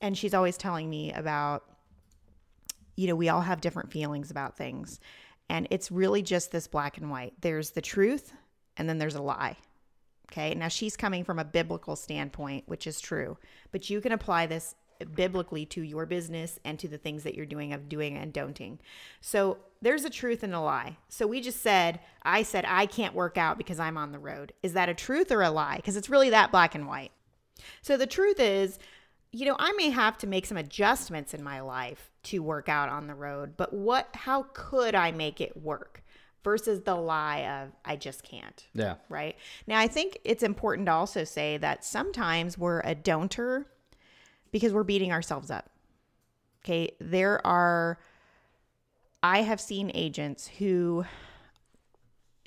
And 0.00 0.16
she's 0.16 0.34
always 0.34 0.56
telling 0.56 0.88
me 0.88 1.12
about 1.12 1.64
you 2.98 3.06
know, 3.06 3.14
we 3.14 3.28
all 3.28 3.42
have 3.42 3.60
different 3.60 3.92
feelings 3.92 4.32
about 4.32 4.56
things. 4.56 4.98
And 5.48 5.68
it's 5.70 5.92
really 5.92 6.20
just 6.20 6.50
this 6.50 6.66
black 6.66 6.98
and 6.98 7.12
white. 7.12 7.32
There's 7.40 7.70
the 7.70 7.80
truth 7.80 8.32
and 8.76 8.88
then 8.88 8.98
there's 8.98 9.14
a 9.14 9.22
lie. 9.22 9.56
Okay. 10.32 10.52
Now 10.56 10.66
she's 10.66 10.96
coming 10.96 11.22
from 11.22 11.38
a 11.38 11.44
biblical 11.44 11.94
standpoint, 11.94 12.64
which 12.66 12.88
is 12.88 13.00
true, 13.00 13.38
but 13.70 13.88
you 13.88 14.00
can 14.00 14.10
apply 14.10 14.46
this 14.46 14.74
biblically 15.14 15.64
to 15.66 15.82
your 15.82 16.06
business 16.06 16.58
and 16.64 16.78
to 16.78 16.88
the 16.88 16.98
things 16.98 17.22
that 17.22 17.34
you're 17.34 17.46
doing 17.46 17.72
of 17.72 17.88
doing 17.88 18.16
and 18.16 18.32
don'ting. 18.32 18.78
So 19.20 19.58
there's 19.80 20.04
a 20.04 20.10
truth 20.10 20.42
and 20.42 20.54
a 20.54 20.60
lie. 20.60 20.96
So 21.08 21.26
we 21.26 21.40
just 21.40 21.62
said, 21.62 22.00
I 22.22 22.42
said, 22.42 22.64
I 22.66 22.86
can't 22.86 23.14
work 23.14 23.38
out 23.38 23.58
because 23.58 23.78
I'm 23.78 23.96
on 23.96 24.12
the 24.12 24.18
road. 24.18 24.52
Is 24.62 24.72
that 24.72 24.88
a 24.88 24.94
truth 24.94 25.30
or 25.30 25.42
a 25.42 25.50
lie? 25.50 25.76
Because 25.76 25.96
it's 25.96 26.10
really 26.10 26.30
that 26.30 26.50
black 26.50 26.74
and 26.74 26.88
white. 26.88 27.12
So 27.82 27.96
the 27.96 28.06
truth 28.06 28.40
is, 28.40 28.78
you 29.32 29.46
know, 29.46 29.56
I 29.58 29.72
may 29.72 29.90
have 29.90 30.16
to 30.18 30.26
make 30.26 30.46
some 30.46 30.56
adjustments 30.56 31.34
in 31.34 31.42
my 31.42 31.60
life 31.60 32.10
to 32.24 32.42
work 32.42 32.68
out 32.68 32.88
on 32.88 33.06
the 33.06 33.14
road, 33.14 33.56
but 33.56 33.72
what 33.72 34.08
how 34.14 34.46
could 34.52 34.94
I 34.94 35.12
make 35.12 35.40
it 35.40 35.56
work? 35.56 36.02
Versus 36.44 36.80
the 36.82 36.94
lie 36.94 37.40
of 37.40 37.72
I 37.84 37.96
just 37.96 38.22
can't. 38.22 38.66
Yeah. 38.72 38.94
Right. 39.08 39.36
Now 39.66 39.78
I 39.78 39.86
think 39.86 40.18
it's 40.24 40.42
important 40.42 40.86
to 40.86 40.92
also 40.92 41.24
say 41.24 41.58
that 41.58 41.84
sometimes 41.84 42.56
we're 42.56 42.80
a 42.80 42.94
don'ter 42.94 43.66
because 44.50 44.72
we're 44.72 44.84
beating 44.84 45.12
ourselves 45.12 45.50
up. 45.50 45.70
Okay. 46.64 46.90
There 47.00 47.44
are 47.46 47.98
I 49.22 49.42
have 49.42 49.60
seen 49.60 49.90
agents 49.94 50.46
who 50.46 51.04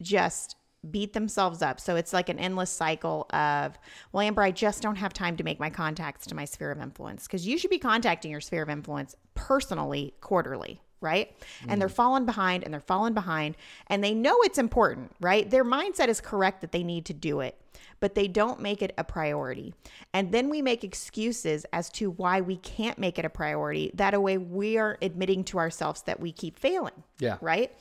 just 0.01 0.55
beat 0.89 1.13
themselves 1.13 1.61
up. 1.61 1.79
So 1.79 1.95
it's 1.95 2.11
like 2.13 2.29
an 2.29 2.39
endless 2.39 2.71
cycle 2.71 3.27
of, 3.31 3.77
well, 4.11 4.21
Amber, 4.21 4.41
I 4.41 4.51
just 4.51 4.81
don't 4.81 4.95
have 4.95 5.13
time 5.13 5.37
to 5.37 5.43
make 5.43 5.59
my 5.59 5.69
contacts 5.69 6.25
to 6.27 6.35
my 6.35 6.45
sphere 6.45 6.71
of 6.71 6.81
influence 6.81 7.27
because 7.27 7.45
you 7.45 7.57
should 7.57 7.69
be 7.69 7.77
contacting 7.77 8.31
your 8.31 8.41
sphere 8.41 8.63
of 8.63 8.69
influence 8.69 9.15
personally 9.35 10.15
quarterly. 10.21 10.81
Right. 10.99 11.35
Mm. 11.63 11.65
And 11.69 11.81
they're 11.81 11.89
falling 11.89 12.25
behind 12.25 12.63
and 12.63 12.71
they're 12.71 12.79
falling 12.79 13.13
behind 13.13 13.57
and 13.87 14.03
they 14.03 14.13
know 14.13 14.37
it's 14.41 14.59
important, 14.59 15.11
right? 15.19 15.49
Their 15.49 15.65
mindset 15.65 16.09
is 16.09 16.21
correct 16.21 16.61
that 16.61 16.71
they 16.71 16.83
need 16.83 17.05
to 17.05 17.13
do 17.13 17.39
it, 17.39 17.59
but 18.01 18.15
they 18.15 18.27
don't 18.27 18.59
make 18.59 18.81
it 18.81 18.93
a 18.97 19.03
priority. 19.05 19.73
And 20.13 20.33
then 20.33 20.49
we 20.49 20.61
make 20.61 20.83
excuses 20.83 21.65
as 21.71 21.89
to 21.91 22.09
why 22.09 22.41
we 22.41 22.57
can't 22.57 22.97
make 22.97 23.17
it 23.17 23.23
a 23.23 23.29
priority. 23.29 23.91
That 23.93 24.21
way 24.21 24.37
we 24.37 24.77
are 24.77 24.97
admitting 25.01 25.45
to 25.45 25.59
ourselves 25.59 26.01
that 26.01 26.19
we 26.19 26.33
keep 26.33 26.59
failing. 26.59 27.03
Yeah. 27.19 27.37
Right. 27.39 27.71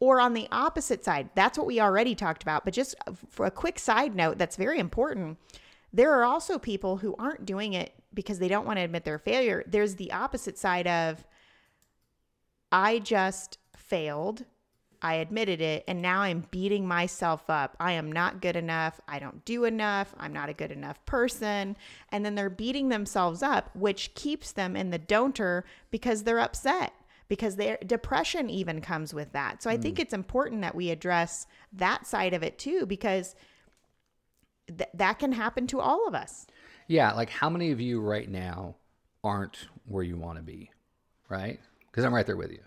Or 0.00 0.20
on 0.20 0.32
the 0.34 0.48
opposite 0.50 1.04
side, 1.04 1.28
that's 1.34 1.58
what 1.58 1.66
we 1.66 1.80
already 1.80 2.14
talked 2.14 2.42
about. 2.42 2.64
But 2.64 2.72
just 2.74 2.94
uh, 3.06 3.12
for 3.30 3.46
a 3.46 3.50
quick 3.50 3.78
side 3.78 4.14
note 4.14 4.38
that's 4.38 4.56
very 4.56 4.78
important, 4.78 5.38
there 5.92 6.12
are 6.12 6.24
also 6.24 6.58
people 6.58 6.98
who 6.98 7.14
aren't 7.18 7.44
doing 7.44 7.74
it 7.74 7.94
because 8.12 8.38
they 8.38 8.48
don't 8.48 8.66
want 8.66 8.78
to 8.78 8.84
admit 8.84 9.04
their 9.04 9.18
failure. 9.18 9.64
There's 9.66 9.96
the 9.96 10.12
opposite 10.12 10.56
side 10.56 10.86
of, 10.86 11.24
I 12.70 13.00
just 13.00 13.58
failed. 13.76 14.44
I 15.04 15.16
admitted 15.16 15.60
it, 15.60 15.84
and 15.86 16.00
now 16.00 16.22
I'm 16.22 16.46
beating 16.50 16.88
myself 16.88 17.50
up. 17.50 17.76
I 17.78 17.92
am 17.92 18.10
not 18.10 18.40
good 18.40 18.56
enough. 18.56 19.02
I 19.06 19.18
don't 19.18 19.44
do 19.44 19.66
enough. 19.66 20.14
I'm 20.18 20.32
not 20.32 20.48
a 20.48 20.54
good 20.54 20.72
enough 20.72 21.04
person. 21.04 21.76
And 22.10 22.24
then 22.24 22.34
they're 22.34 22.48
beating 22.48 22.88
themselves 22.88 23.42
up, 23.42 23.68
which 23.76 24.14
keeps 24.14 24.52
them 24.52 24.74
in 24.74 24.90
the 24.90 24.98
don'ter 24.98 25.64
because 25.90 26.22
they're 26.22 26.40
upset 26.40 26.94
because 27.28 27.56
their 27.56 27.76
depression 27.84 28.48
even 28.48 28.80
comes 28.80 29.12
with 29.12 29.32
that. 29.32 29.62
So 29.62 29.68
I 29.68 29.76
mm. 29.76 29.82
think 29.82 29.98
it's 29.98 30.14
important 30.14 30.62
that 30.62 30.74
we 30.74 30.88
address 30.90 31.46
that 31.74 32.06
side 32.06 32.32
of 32.32 32.42
it 32.42 32.56
too 32.56 32.86
because 32.86 33.34
th- 34.68 34.90
that 34.94 35.18
can 35.18 35.32
happen 35.32 35.66
to 35.66 35.80
all 35.80 36.08
of 36.08 36.14
us. 36.14 36.46
Yeah, 36.88 37.12
like 37.12 37.28
how 37.28 37.50
many 37.50 37.72
of 37.72 37.80
you 37.80 38.00
right 38.00 38.28
now 38.28 38.76
aren't 39.22 39.68
where 39.84 40.02
you 40.02 40.16
want 40.16 40.38
to 40.38 40.42
be, 40.42 40.70
right? 41.28 41.60
Because 41.90 42.04
I'm 42.04 42.14
right 42.14 42.24
there 42.24 42.38
with 42.38 42.52
you. 42.52 42.60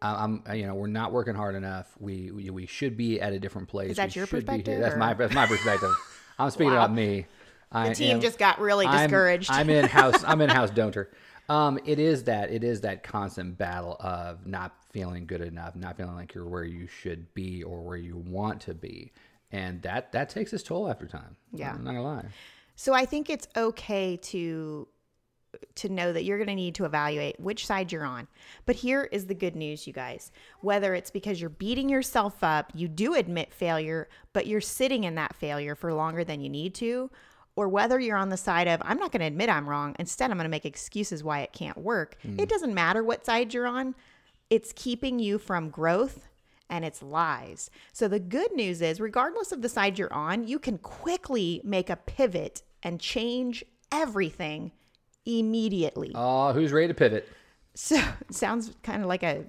I'm, 0.00 0.42
you 0.54 0.66
know, 0.66 0.74
we're 0.74 0.86
not 0.86 1.12
working 1.12 1.34
hard 1.34 1.54
enough. 1.54 1.92
We, 1.98 2.30
we, 2.30 2.50
we 2.50 2.66
should 2.66 2.96
be 2.96 3.20
at 3.20 3.32
a 3.32 3.38
different 3.38 3.68
place. 3.68 3.90
Is 3.92 3.96
that 3.96 4.14
we 4.14 4.20
your 4.20 4.26
perspective? 4.26 4.80
That's 4.80 4.96
my 4.96 5.14
that's 5.14 5.34
my 5.34 5.46
perspective. 5.46 5.90
I'm 6.38 6.50
speaking 6.50 6.72
wow. 6.72 6.84
about 6.84 6.92
me. 6.92 7.26
The 7.72 7.94
team 7.94 8.16
I'm, 8.16 8.20
just 8.20 8.38
got 8.38 8.60
really 8.60 8.86
discouraged. 8.86 9.50
I'm, 9.50 9.68
I'm 9.68 9.70
in 9.70 9.84
house. 9.86 10.24
I'm 10.24 10.40
in 10.40 10.50
house 10.50 10.70
don'ter. 10.74 11.08
Um, 11.48 11.78
it 11.84 11.98
is 11.98 12.24
that 12.24 12.50
it 12.50 12.62
is 12.62 12.82
that 12.82 13.02
constant 13.02 13.58
battle 13.58 13.96
of 14.00 14.46
not 14.46 14.74
feeling 14.90 15.26
good 15.26 15.40
enough, 15.40 15.74
not 15.76 15.96
feeling 15.96 16.14
like 16.14 16.34
you're 16.34 16.46
where 16.46 16.64
you 16.64 16.86
should 16.86 17.32
be 17.34 17.62
or 17.62 17.82
where 17.82 17.96
you 17.96 18.16
want 18.16 18.60
to 18.62 18.74
be, 18.74 19.12
and 19.50 19.82
that 19.82 20.12
that 20.12 20.28
takes 20.28 20.52
its 20.52 20.62
toll 20.62 20.88
after 20.88 21.06
time. 21.06 21.36
Yeah, 21.52 21.72
I'm 21.72 21.84
not 21.84 21.92
gonna 21.92 22.02
lie. 22.02 22.26
So 22.76 22.94
I 22.94 23.06
think 23.06 23.28
it's 23.28 23.48
okay 23.56 24.16
to 24.16 24.88
to 25.76 25.88
know 25.88 26.12
that 26.12 26.24
you're 26.24 26.38
going 26.38 26.48
to 26.48 26.54
need 26.54 26.74
to 26.74 26.84
evaluate 26.84 27.40
which 27.40 27.66
side 27.66 27.90
you're 27.90 28.04
on. 28.04 28.28
But 28.66 28.76
here 28.76 29.08
is 29.10 29.26
the 29.26 29.34
good 29.34 29.56
news, 29.56 29.86
you 29.86 29.92
guys. 29.92 30.30
Whether 30.60 30.94
it's 30.94 31.10
because 31.10 31.40
you're 31.40 31.50
beating 31.50 31.88
yourself 31.88 32.42
up, 32.42 32.72
you 32.74 32.88
do 32.88 33.14
admit 33.14 33.54
failure, 33.54 34.08
but 34.32 34.46
you're 34.46 34.60
sitting 34.60 35.04
in 35.04 35.14
that 35.14 35.36
failure 35.36 35.74
for 35.74 35.92
longer 35.92 36.24
than 36.24 36.40
you 36.40 36.48
need 36.48 36.74
to, 36.76 37.10
or 37.56 37.68
whether 37.68 37.98
you're 37.98 38.16
on 38.16 38.28
the 38.28 38.36
side 38.36 38.68
of, 38.68 38.80
I'm 38.84 38.98
not 38.98 39.10
going 39.10 39.20
to 39.20 39.26
admit 39.26 39.48
I'm 39.48 39.68
wrong, 39.68 39.96
instead, 39.98 40.30
I'm 40.30 40.36
going 40.36 40.44
to 40.44 40.50
make 40.50 40.66
excuses 40.66 41.24
why 41.24 41.40
it 41.40 41.52
can't 41.52 41.78
work. 41.78 42.16
Mm. 42.26 42.40
It 42.40 42.48
doesn't 42.48 42.74
matter 42.74 43.02
what 43.02 43.24
side 43.24 43.52
you're 43.54 43.66
on, 43.66 43.94
it's 44.50 44.72
keeping 44.74 45.18
you 45.18 45.38
from 45.38 45.68
growth 45.68 46.28
and 46.70 46.84
it's 46.84 47.02
lies. 47.02 47.70
So 47.92 48.08
the 48.08 48.20
good 48.20 48.52
news 48.52 48.82
is, 48.82 49.00
regardless 49.00 49.52
of 49.52 49.62
the 49.62 49.68
side 49.68 49.98
you're 49.98 50.12
on, 50.12 50.46
you 50.46 50.58
can 50.58 50.78
quickly 50.78 51.60
make 51.64 51.90
a 51.90 51.96
pivot 51.96 52.62
and 52.82 53.00
change 53.00 53.64
everything 53.90 54.72
immediately. 55.28 56.12
Oh, 56.14 56.46
uh, 56.46 56.52
who's 56.52 56.72
ready 56.72 56.88
to 56.88 56.94
pivot? 56.94 57.28
So 57.74 58.00
sounds 58.30 58.72
kind 58.82 59.02
of 59.02 59.08
like 59.08 59.22
a 59.22 59.44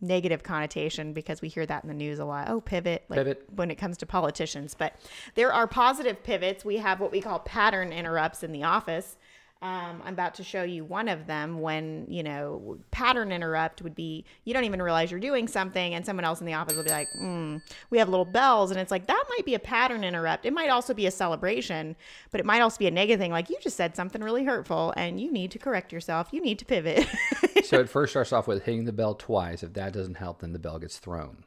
negative 0.00 0.42
connotation 0.42 1.12
because 1.12 1.40
we 1.40 1.48
hear 1.48 1.64
that 1.64 1.84
in 1.84 1.88
the 1.88 1.94
news 1.94 2.18
a 2.18 2.24
lot. 2.24 2.48
Oh, 2.50 2.60
pivot, 2.60 3.04
like 3.08 3.18
pivot. 3.18 3.44
when 3.54 3.70
it 3.70 3.76
comes 3.76 3.96
to 3.98 4.06
politicians. 4.06 4.74
But 4.74 4.94
there 5.34 5.52
are 5.52 5.66
positive 5.66 6.22
pivots. 6.22 6.64
We 6.64 6.78
have 6.78 7.00
what 7.00 7.12
we 7.12 7.20
call 7.20 7.38
pattern 7.38 7.92
interrupts 7.92 8.42
in 8.42 8.52
the 8.52 8.64
office. 8.64 9.16
Um, 9.62 10.02
I'm 10.04 10.14
about 10.14 10.34
to 10.34 10.42
show 10.42 10.64
you 10.64 10.84
one 10.84 11.08
of 11.08 11.28
them 11.28 11.60
when, 11.60 12.04
you 12.08 12.24
know, 12.24 12.78
pattern 12.90 13.30
interrupt 13.30 13.80
would 13.80 13.94
be 13.94 14.24
you 14.44 14.52
don't 14.52 14.64
even 14.64 14.82
realize 14.82 15.12
you're 15.12 15.20
doing 15.20 15.46
something, 15.46 15.94
and 15.94 16.04
someone 16.04 16.24
else 16.24 16.40
in 16.40 16.46
the 16.46 16.54
office 16.54 16.74
will 16.74 16.82
be 16.82 16.90
like, 16.90 17.06
mm, 17.16 17.62
we 17.88 17.98
have 17.98 18.08
little 18.08 18.24
bells. 18.24 18.72
And 18.72 18.80
it's 18.80 18.90
like, 18.90 19.06
that 19.06 19.24
might 19.30 19.44
be 19.44 19.54
a 19.54 19.60
pattern 19.60 20.02
interrupt. 20.02 20.46
It 20.46 20.52
might 20.52 20.68
also 20.68 20.94
be 20.94 21.06
a 21.06 21.12
celebration, 21.12 21.94
but 22.32 22.40
it 22.40 22.46
might 22.46 22.60
also 22.60 22.76
be 22.76 22.88
a 22.88 22.90
negative 22.90 23.20
thing. 23.20 23.30
Like, 23.30 23.50
you 23.50 23.56
just 23.60 23.76
said 23.76 23.94
something 23.94 24.20
really 24.20 24.42
hurtful, 24.44 24.92
and 24.96 25.20
you 25.20 25.30
need 25.30 25.52
to 25.52 25.60
correct 25.60 25.92
yourself. 25.92 26.30
You 26.32 26.42
need 26.42 26.58
to 26.58 26.64
pivot. 26.64 27.06
so 27.64 27.78
it 27.78 27.88
first 27.88 28.12
starts 28.12 28.32
off 28.32 28.48
with 28.48 28.64
hitting 28.64 28.84
the 28.84 28.92
bell 28.92 29.14
twice. 29.14 29.62
If 29.62 29.74
that 29.74 29.92
doesn't 29.92 30.16
help, 30.16 30.40
then 30.40 30.52
the 30.52 30.58
bell 30.58 30.80
gets 30.80 30.98
thrown. 30.98 31.44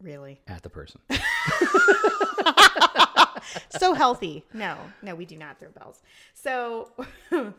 Really? 0.00 0.40
At 0.46 0.62
the 0.62 0.70
person. 0.70 1.00
so 3.78 3.94
healthy. 3.94 4.44
No, 4.52 4.76
no, 5.02 5.14
we 5.14 5.24
do 5.24 5.36
not 5.36 5.58
throw 5.58 5.70
bells. 5.70 6.02
So 6.34 6.92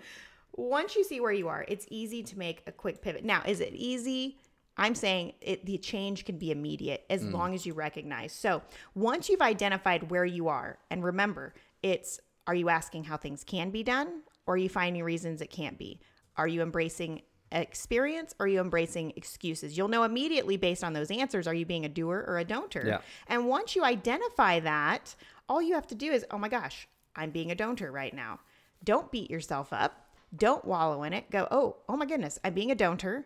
once 0.56 0.96
you 0.96 1.04
see 1.04 1.20
where 1.20 1.32
you 1.32 1.48
are, 1.48 1.66
it's 1.68 1.86
easy 1.90 2.24
to 2.24 2.38
make 2.38 2.64
a 2.68 2.72
quick 2.72 3.02
pivot. 3.02 3.24
Now, 3.24 3.42
is 3.46 3.60
it 3.60 3.74
easy? 3.74 4.38
I'm 4.78 4.96
saying 4.96 5.34
it, 5.42 5.66
the 5.66 5.78
change 5.78 6.26
can 6.26 6.38
be 6.38 6.52
immediate 6.52 7.06
as 7.10 7.24
mm. 7.24 7.34
long 7.34 7.54
as 7.54 7.66
you 7.66 7.74
recognize. 7.74 8.34
So 8.34 8.62
once 8.96 9.30
you've 9.30 9.42
identified 9.42 10.10
where 10.10 10.26
you 10.26 10.48
are, 10.48 10.80
and 10.90 11.04
remember, 11.04 11.54
it's 11.84 12.20
are 12.48 12.56
you 12.56 12.70
asking 12.70 13.04
how 13.04 13.18
things 13.18 13.44
can 13.44 13.70
be 13.70 13.84
done, 13.84 14.22
or 14.46 14.56
are 14.56 14.58
you 14.58 14.70
finding 14.70 15.04
reasons 15.04 15.42
it 15.42 15.52
can't 15.52 15.78
be? 15.78 16.00
Are 16.38 16.48
you 16.48 16.62
embracing 16.62 17.22
experience 17.52 18.34
or 18.40 18.46
are 18.46 18.50
you 18.50 18.60
embracing 18.60 19.14
excuses? 19.16 19.78
You'll 19.78 19.88
know 19.88 20.04
immediately 20.04 20.58
based 20.58 20.84
on 20.84 20.94
those 20.94 21.12
answers 21.12 21.48
are 21.48 21.54
you 21.54 21.66
being 21.66 21.86
a 21.86 21.90
doer 21.90 22.24
or 22.28 22.40
a 22.40 22.46
don'ter? 22.46 22.86
Yeah. 22.86 23.02
And 23.28 23.48
once 23.48 23.76
you 23.76 23.84
identify 23.84 24.60
that, 24.62 25.16
all 25.50 25.62
you 25.62 25.74
have 25.74 25.88
to 25.88 25.96
do 25.96 26.12
is, 26.12 26.26
oh 26.32 26.38
my 26.38 26.50
gosh, 26.50 26.88
I'm 27.16 27.32
being 27.32 27.52
a 27.52 27.56
don'ter 27.56 27.92
right 27.92 28.14
now. 28.14 28.40
Don't 28.84 29.12
beat 29.12 29.30
yourself 29.30 29.74
up. 29.74 30.08
Don't 30.36 30.64
wallow 30.64 31.04
in 31.04 31.14
it. 31.14 31.30
Go, 31.30 31.48
oh, 31.52 31.78
oh 31.90 31.98
my 31.98 32.06
goodness, 32.06 32.40
I'm 32.44 32.54
being 32.54 32.72
a 32.72 32.76
don'ter. 32.76 33.26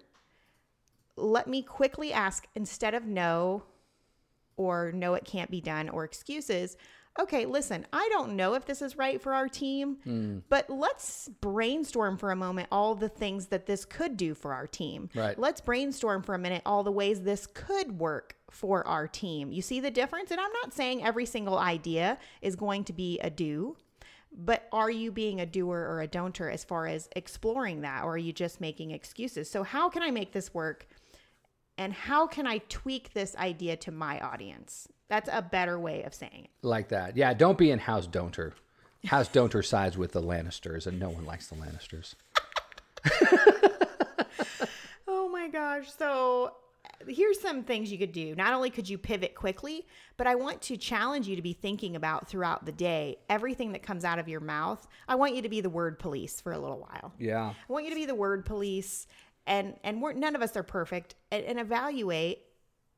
Let 1.16 1.48
me 1.48 1.62
quickly 1.62 2.12
ask 2.12 2.48
instead 2.56 2.94
of 2.94 3.06
no, 3.06 3.64
or 4.58 4.92
no, 4.92 5.14
it 5.14 5.24
can't 5.24 5.52
be 5.52 5.62
done, 5.62 5.88
or 5.90 6.04
excuses, 6.04 6.78
okay, 7.20 7.46
listen, 7.46 7.86
I 7.94 8.08
don't 8.12 8.36
know 8.36 8.54
if 8.56 8.66
this 8.66 8.82
is 8.82 8.98
right 8.98 9.22
for 9.22 9.34
our 9.34 9.48
team, 9.48 9.98
mm. 10.06 10.42
but 10.50 10.70
let's 10.70 11.30
brainstorm 11.42 12.18
for 12.18 12.32
a 12.32 12.36
moment 12.36 12.68
all 12.72 12.96
the 12.96 13.10
things 13.10 13.48
that 13.48 13.66
this 13.66 13.86
could 13.86 14.18
do 14.18 14.34
for 14.34 14.54
our 14.54 14.68
team. 14.68 15.10
Right. 15.16 15.38
Let's 15.38 15.62
brainstorm 15.62 16.24
for 16.24 16.36
a 16.36 16.40
minute 16.40 16.62
all 16.66 16.84
the 16.84 16.92
ways 16.92 17.22
this 17.22 17.48
could 17.48 18.00
work 18.00 18.36
for 18.52 18.86
our 18.88 19.08
team. 19.08 19.52
You 19.52 19.62
see 19.62 19.80
the 19.80 19.92
difference? 19.92 20.32
And 20.32 20.40
I'm 20.40 20.52
not 20.64 20.74
saying 20.74 21.04
every 21.04 21.26
single 21.26 21.58
idea 21.58 22.18
is 22.42 22.56
going 22.56 22.84
to 22.86 22.94
be 22.94 23.20
a 23.20 23.30
do. 23.30 23.78
But 24.38 24.68
are 24.74 24.92
you 24.92 25.14
being 25.14 25.40
a 25.40 25.46
doer 25.46 25.78
or 25.78 26.02
a 26.02 26.08
don'ter 26.08 26.50
as 26.50 26.66
far 26.66 26.88
as 26.88 27.08
exploring 27.16 27.82
that, 27.82 28.04
or 28.04 28.16
are 28.16 28.18
you 28.18 28.34
just 28.34 28.60
making 28.60 28.92
excuses? 28.92 29.50
So, 29.50 29.64
how 29.64 29.88
can 29.88 30.04
I 30.04 30.12
make 30.12 30.34
this 30.34 30.54
work? 30.54 30.88
And 31.78 31.94
how 31.94 32.28
can 32.28 32.48
I 32.48 32.60
tweak 32.70 33.14
this 33.14 33.36
idea 33.36 33.76
to 33.78 33.92
my 33.92 34.20
audience? 34.20 34.88
That's 35.10 35.30
a 35.32 35.42
better 35.42 35.80
way 35.80 36.04
of 36.04 36.14
saying 36.14 36.46
it. 36.46 36.50
Like 36.62 36.90
that. 36.90 37.18
Yeah, 37.18 37.34
don't 37.34 37.58
be 37.58 37.72
in 37.72 37.80
House 37.80 38.08
Don'ter. 38.08 38.54
House 39.06 39.28
Don'ter 39.28 39.64
sides 39.64 39.98
with 39.98 40.14
the 40.14 40.22
Lannisters, 40.22 40.88
and 40.88 41.00
no 41.00 41.10
one 41.10 41.26
likes 41.26 41.48
the 41.48 41.56
Lannisters. 41.56 42.16
oh 45.08 45.30
my 45.30 45.48
gosh. 45.48 45.92
So 45.96 46.54
here's 47.08 47.40
some 47.40 47.64
things 47.64 47.92
you 47.92 47.98
could 47.98 48.12
do. 48.12 48.36
Not 48.36 48.54
only 48.54 48.70
could 48.70 48.90
you 48.90 48.98
pivot 48.98 49.36
quickly, 49.36 49.86
but 50.18 50.28
I 50.28 50.36
want 50.36 50.62
to 50.64 50.78
challenge 50.78 51.28
you 51.28 51.36
to 51.36 51.42
be 51.42 51.54
thinking 51.54 51.96
about 51.96 52.28
throughout 52.28 52.66
the 52.66 52.72
day 52.72 53.18
everything 53.30 53.72
that 53.74 53.84
comes 53.84 54.06
out 54.06 54.20
of 54.20 54.28
your 54.28 54.40
mouth. 54.40 54.88
I 55.08 55.16
want 55.16 55.36
you 55.36 55.42
to 55.42 55.50
be 55.50 55.62
the 55.62 55.70
word 55.70 56.00
police 56.00 56.42
for 56.42 56.52
a 56.52 56.58
little 56.58 56.80
while. 56.80 57.14
Yeah. 57.20 57.54
I 57.70 57.74
want 57.74 57.86
you 57.86 57.92
to 57.92 57.96
be 57.96 58.06
the 58.06 58.16
word 58.16 58.46
police 58.46 59.08
and 59.48 59.76
and 59.84 60.02
we're 60.02 60.14
none 60.14 60.36
of 60.36 60.42
us 60.42 60.56
are 60.56 60.64
perfect 60.64 61.16
and, 61.32 61.44
and 61.46 61.60
evaluate 61.60 62.40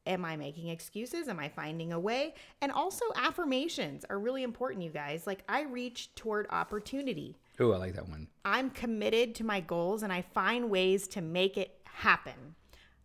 Am 0.08 0.24
I 0.24 0.38
making 0.38 0.70
excuses? 0.70 1.28
Am 1.28 1.38
I 1.38 1.50
finding 1.50 1.92
a 1.92 2.00
way? 2.00 2.34
And 2.62 2.72
also, 2.72 3.04
affirmations 3.18 4.06
are 4.10 4.18
really 4.18 4.42
important, 4.42 4.82
you 4.82 4.90
guys. 4.90 5.28
Like, 5.28 5.44
I 5.50 5.64
reach 5.64 6.16
toward 6.16 6.48
opportunity. 6.50 7.36
Oh, 7.60 7.74
I 7.74 7.78
like 7.78 7.94
that 7.96 8.08
one. 8.08 8.30
I'm 8.46 8.70
committed 8.70 9.36
to 9.36 9.44
my 9.44 9.60
goals 9.60 10.04
and 10.04 10.14
I 10.14 10.22
find 10.22 10.70
ways 10.70 11.10
to 11.10 11.22
make 11.22 11.58
it 11.58 11.82
happen. 11.84 12.56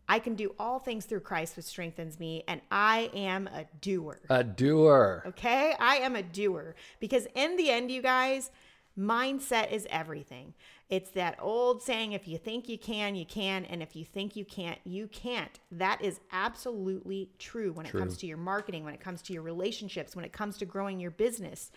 I 0.09 0.20
can 0.20 0.37
do 0.37 0.55
all 0.61 0.78
things 0.78 1.05
through 1.05 1.20
Christ, 1.20 1.57
which 1.57 1.66
strengthens 1.66 2.20
me, 2.20 2.44
and 2.46 2.61
I 2.70 3.11
am 3.14 3.48
a 3.48 3.64
doer. 3.81 4.20
A 4.31 4.44
doer. 4.44 5.24
Okay? 5.26 5.74
I 5.81 5.96
am 5.96 6.14
a 6.14 6.22
doer. 6.22 6.76
Because 7.00 7.26
in 7.35 7.57
the 7.57 7.70
end, 7.70 7.90
you 7.90 8.02
guys, 8.02 8.52
mindset 8.98 9.72
is 9.72 9.87
everything. 9.90 10.55
It's 10.88 11.11
that 11.11 11.38
old 11.40 11.83
saying 11.83 12.12
if 12.12 12.28
you 12.28 12.37
think 12.37 12.68
you 12.68 12.78
can, 12.78 13.14
you 13.14 13.24
can. 13.24 13.64
And 13.64 13.83
if 13.83 13.96
you 13.96 14.05
think 14.05 14.37
you 14.37 14.44
can't, 14.44 14.78
you 14.85 15.09
can't. 15.09 15.59
That 15.70 16.02
is 16.02 16.20
absolutely 16.33 17.31
true 17.38 17.72
when 17.72 17.87
true. 17.87 17.98
it 17.98 18.02
comes 18.02 18.18
to 18.18 18.26
your 18.26 18.37
marketing, 18.37 18.85
when 18.85 18.94
it 18.94 19.00
comes 19.00 19.22
to 19.22 19.33
your 19.33 19.42
relationships, 19.42 20.14
when 20.14 20.24
it 20.24 20.33
comes 20.33 20.59
to 20.59 20.66
growing 20.66 21.00
your 21.00 21.11
business. 21.11 21.70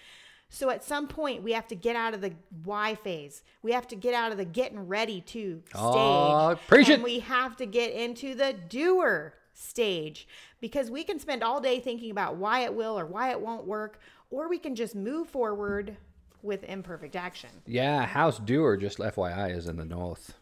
So 0.49 0.69
at 0.69 0.83
some 0.83 1.07
point, 1.07 1.43
we 1.43 1.53
have 1.53 1.67
to 1.69 1.75
get 1.75 1.95
out 1.95 2.13
of 2.13 2.21
the 2.21 2.33
why 2.63 2.95
phase. 2.95 3.43
We 3.61 3.71
have 3.71 3.87
to 3.87 3.95
get 3.95 4.13
out 4.13 4.31
of 4.31 4.37
the 4.37 4.45
getting 4.45 4.87
ready 4.87 5.21
to 5.21 5.61
stage. 5.69 6.57
Preach 6.67 6.89
and 6.89 7.01
it. 7.01 7.03
we 7.03 7.19
have 7.19 7.55
to 7.57 7.65
get 7.65 7.93
into 7.93 8.35
the 8.35 8.53
doer 8.53 9.33
stage 9.53 10.27
because 10.59 10.91
we 10.91 11.03
can 11.03 11.19
spend 11.19 11.43
all 11.43 11.61
day 11.61 11.79
thinking 11.79 12.11
about 12.11 12.35
why 12.35 12.61
it 12.61 12.73
will 12.73 12.99
or 12.99 13.05
why 13.05 13.31
it 13.31 13.41
won't 13.41 13.65
work, 13.65 13.99
or 14.29 14.49
we 14.49 14.59
can 14.59 14.75
just 14.75 14.95
move 14.95 15.29
forward 15.29 15.97
with 16.45 16.63
imperfect 16.63 17.15
action. 17.15 17.49
Yeah, 17.65 18.05
House 18.05 18.39
Doer, 18.39 18.77
just 18.77 18.99
FYI, 18.99 19.55
is 19.55 19.67
in 19.67 19.77
the 19.77 19.85
north. 19.85 20.33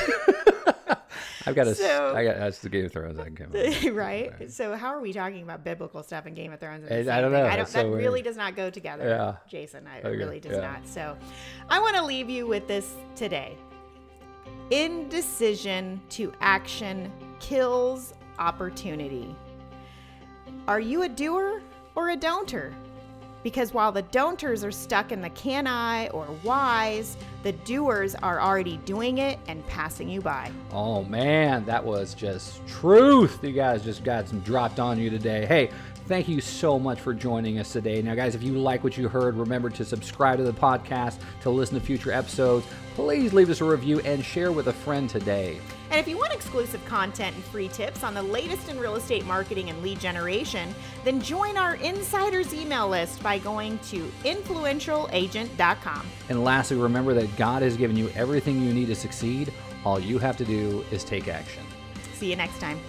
I've 1.47 1.55
got 1.55 1.67
a. 1.67 1.75
So, 1.75 2.13
I 2.15 2.23
got 2.23 2.37
that's 2.37 2.59
the 2.59 2.69
Game 2.69 2.85
of 2.85 2.91
Thrones 2.91 3.19
I 3.19 3.25
can 3.25 3.35
come 3.35 3.51
right? 3.95 4.31
right? 4.39 4.51
So 4.51 4.75
how 4.75 4.87
are 4.87 5.01
we 5.01 5.13
talking 5.13 5.43
about 5.43 5.63
biblical 5.63 6.01
stuff 6.01 6.25
in 6.25 6.33
Game 6.33 6.51
of 6.51 6.59
Thrones? 6.59 6.89
I, 6.89 6.99
I 6.99 7.21
don't 7.21 7.31
know. 7.31 7.45
I 7.45 7.55
don't, 7.55 7.67
that 7.69 7.69
so 7.69 7.91
really 7.91 8.21
does 8.21 8.37
not 8.37 8.55
go 8.55 8.69
together. 8.69 9.07
Yeah. 9.07 9.35
Jason, 9.47 9.85
I, 9.87 9.99
okay. 9.99 10.07
it 10.07 10.17
really 10.17 10.39
does 10.39 10.53
yeah. 10.53 10.61
not. 10.61 10.87
So 10.87 11.15
I 11.69 11.79
want 11.79 11.95
to 11.97 12.03
leave 12.03 12.29
you 12.29 12.47
with 12.47 12.67
this 12.67 12.95
today. 13.15 13.55
Indecision 14.71 16.01
to 16.09 16.33
action 16.41 17.11
kills 17.39 18.13
opportunity. 18.39 19.35
Are 20.67 20.79
you 20.79 21.03
a 21.03 21.09
doer 21.09 21.61
or 21.93 22.09
a 22.09 22.17
don'ter? 22.17 22.73
Because 23.45 23.75
while 23.75 23.91
the 23.91 24.01
don'ters 24.01 24.63
are 24.63 24.71
stuck 24.71 25.11
in 25.11 25.21
the 25.21 25.29
can 25.29 25.67
I 25.67 26.07
or 26.07 26.25
whys, 26.41 27.15
the 27.43 27.51
doers 27.51 28.15
are 28.15 28.41
already 28.41 28.77
doing 28.77 29.19
it 29.19 29.37
and 29.47 29.63
passing 29.67 30.09
you 30.09 30.19
by. 30.19 30.51
Oh 30.71 31.03
man, 31.03 31.63
that 31.65 31.85
was 31.85 32.15
just 32.15 32.65
truth. 32.65 33.37
You 33.43 33.51
guys 33.51 33.83
just 33.83 34.03
got 34.03 34.27
some 34.27 34.39
dropped 34.39 34.79
on 34.79 34.97
you 34.97 35.11
today. 35.11 35.45
Hey, 35.45 35.69
Thank 36.07 36.27
you 36.27 36.39
so 36.39 36.77
much 36.77 36.99
for 36.99 37.15
joining 37.15 37.57
us 37.57 37.73
today. 37.73 37.99
Now, 38.03 38.13
guys, 38.13 38.35
if 38.35 38.43
you 38.43 38.53
like 38.53 38.83
what 38.83 38.95
you 38.95 39.09
heard, 39.09 39.35
remember 39.35 39.71
to 39.71 39.83
subscribe 39.83 40.37
to 40.37 40.43
the 40.43 40.53
podcast 40.53 41.17
to 41.41 41.49
listen 41.49 41.79
to 41.79 41.83
future 41.83 42.11
episodes. 42.11 42.67
Please 42.93 43.33
leave 43.33 43.49
us 43.49 43.59
a 43.59 43.65
review 43.65 43.99
and 44.01 44.23
share 44.23 44.51
with 44.51 44.67
a 44.67 44.73
friend 44.73 45.09
today. 45.09 45.59
And 45.89 45.99
if 45.99 46.07
you 46.07 46.15
want 46.15 46.31
exclusive 46.31 46.83
content 46.85 47.35
and 47.35 47.43
free 47.45 47.69
tips 47.69 48.03
on 48.03 48.13
the 48.13 48.21
latest 48.21 48.69
in 48.69 48.79
real 48.79 48.95
estate 48.95 49.25
marketing 49.25 49.71
and 49.71 49.81
lead 49.81 49.99
generation, 49.99 50.75
then 51.03 51.19
join 51.19 51.57
our 51.57 51.73
insiders 51.75 52.53
email 52.53 52.87
list 52.87 53.23
by 53.23 53.39
going 53.39 53.79
to 53.89 54.11
influentialagent.com. 54.25 56.07
And 56.29 56.43
lastly, 56.43 56.77
remember 56.77 57.15
that 57.15 57.35
God 57.35 57.63
has 57.63 57.75
given 57.77 57.97
you 57.97 58.09
everything 58.09 58.61
you 58.61 58.73
need 58.73 58.87
to 58.87 58.95
succeed. 58.95 59.51
All 59.83 59.99
you 59.99 60.19
have 60.19 60.37
to 60.37 60.45
do 60.45 60.85
is 60.91 61.03
take 61.03 61.27
action. 61.27 61.63
See 62.13 62.29
you 62.29 62.35
next 62.35 62.59
time. 62.59 62.79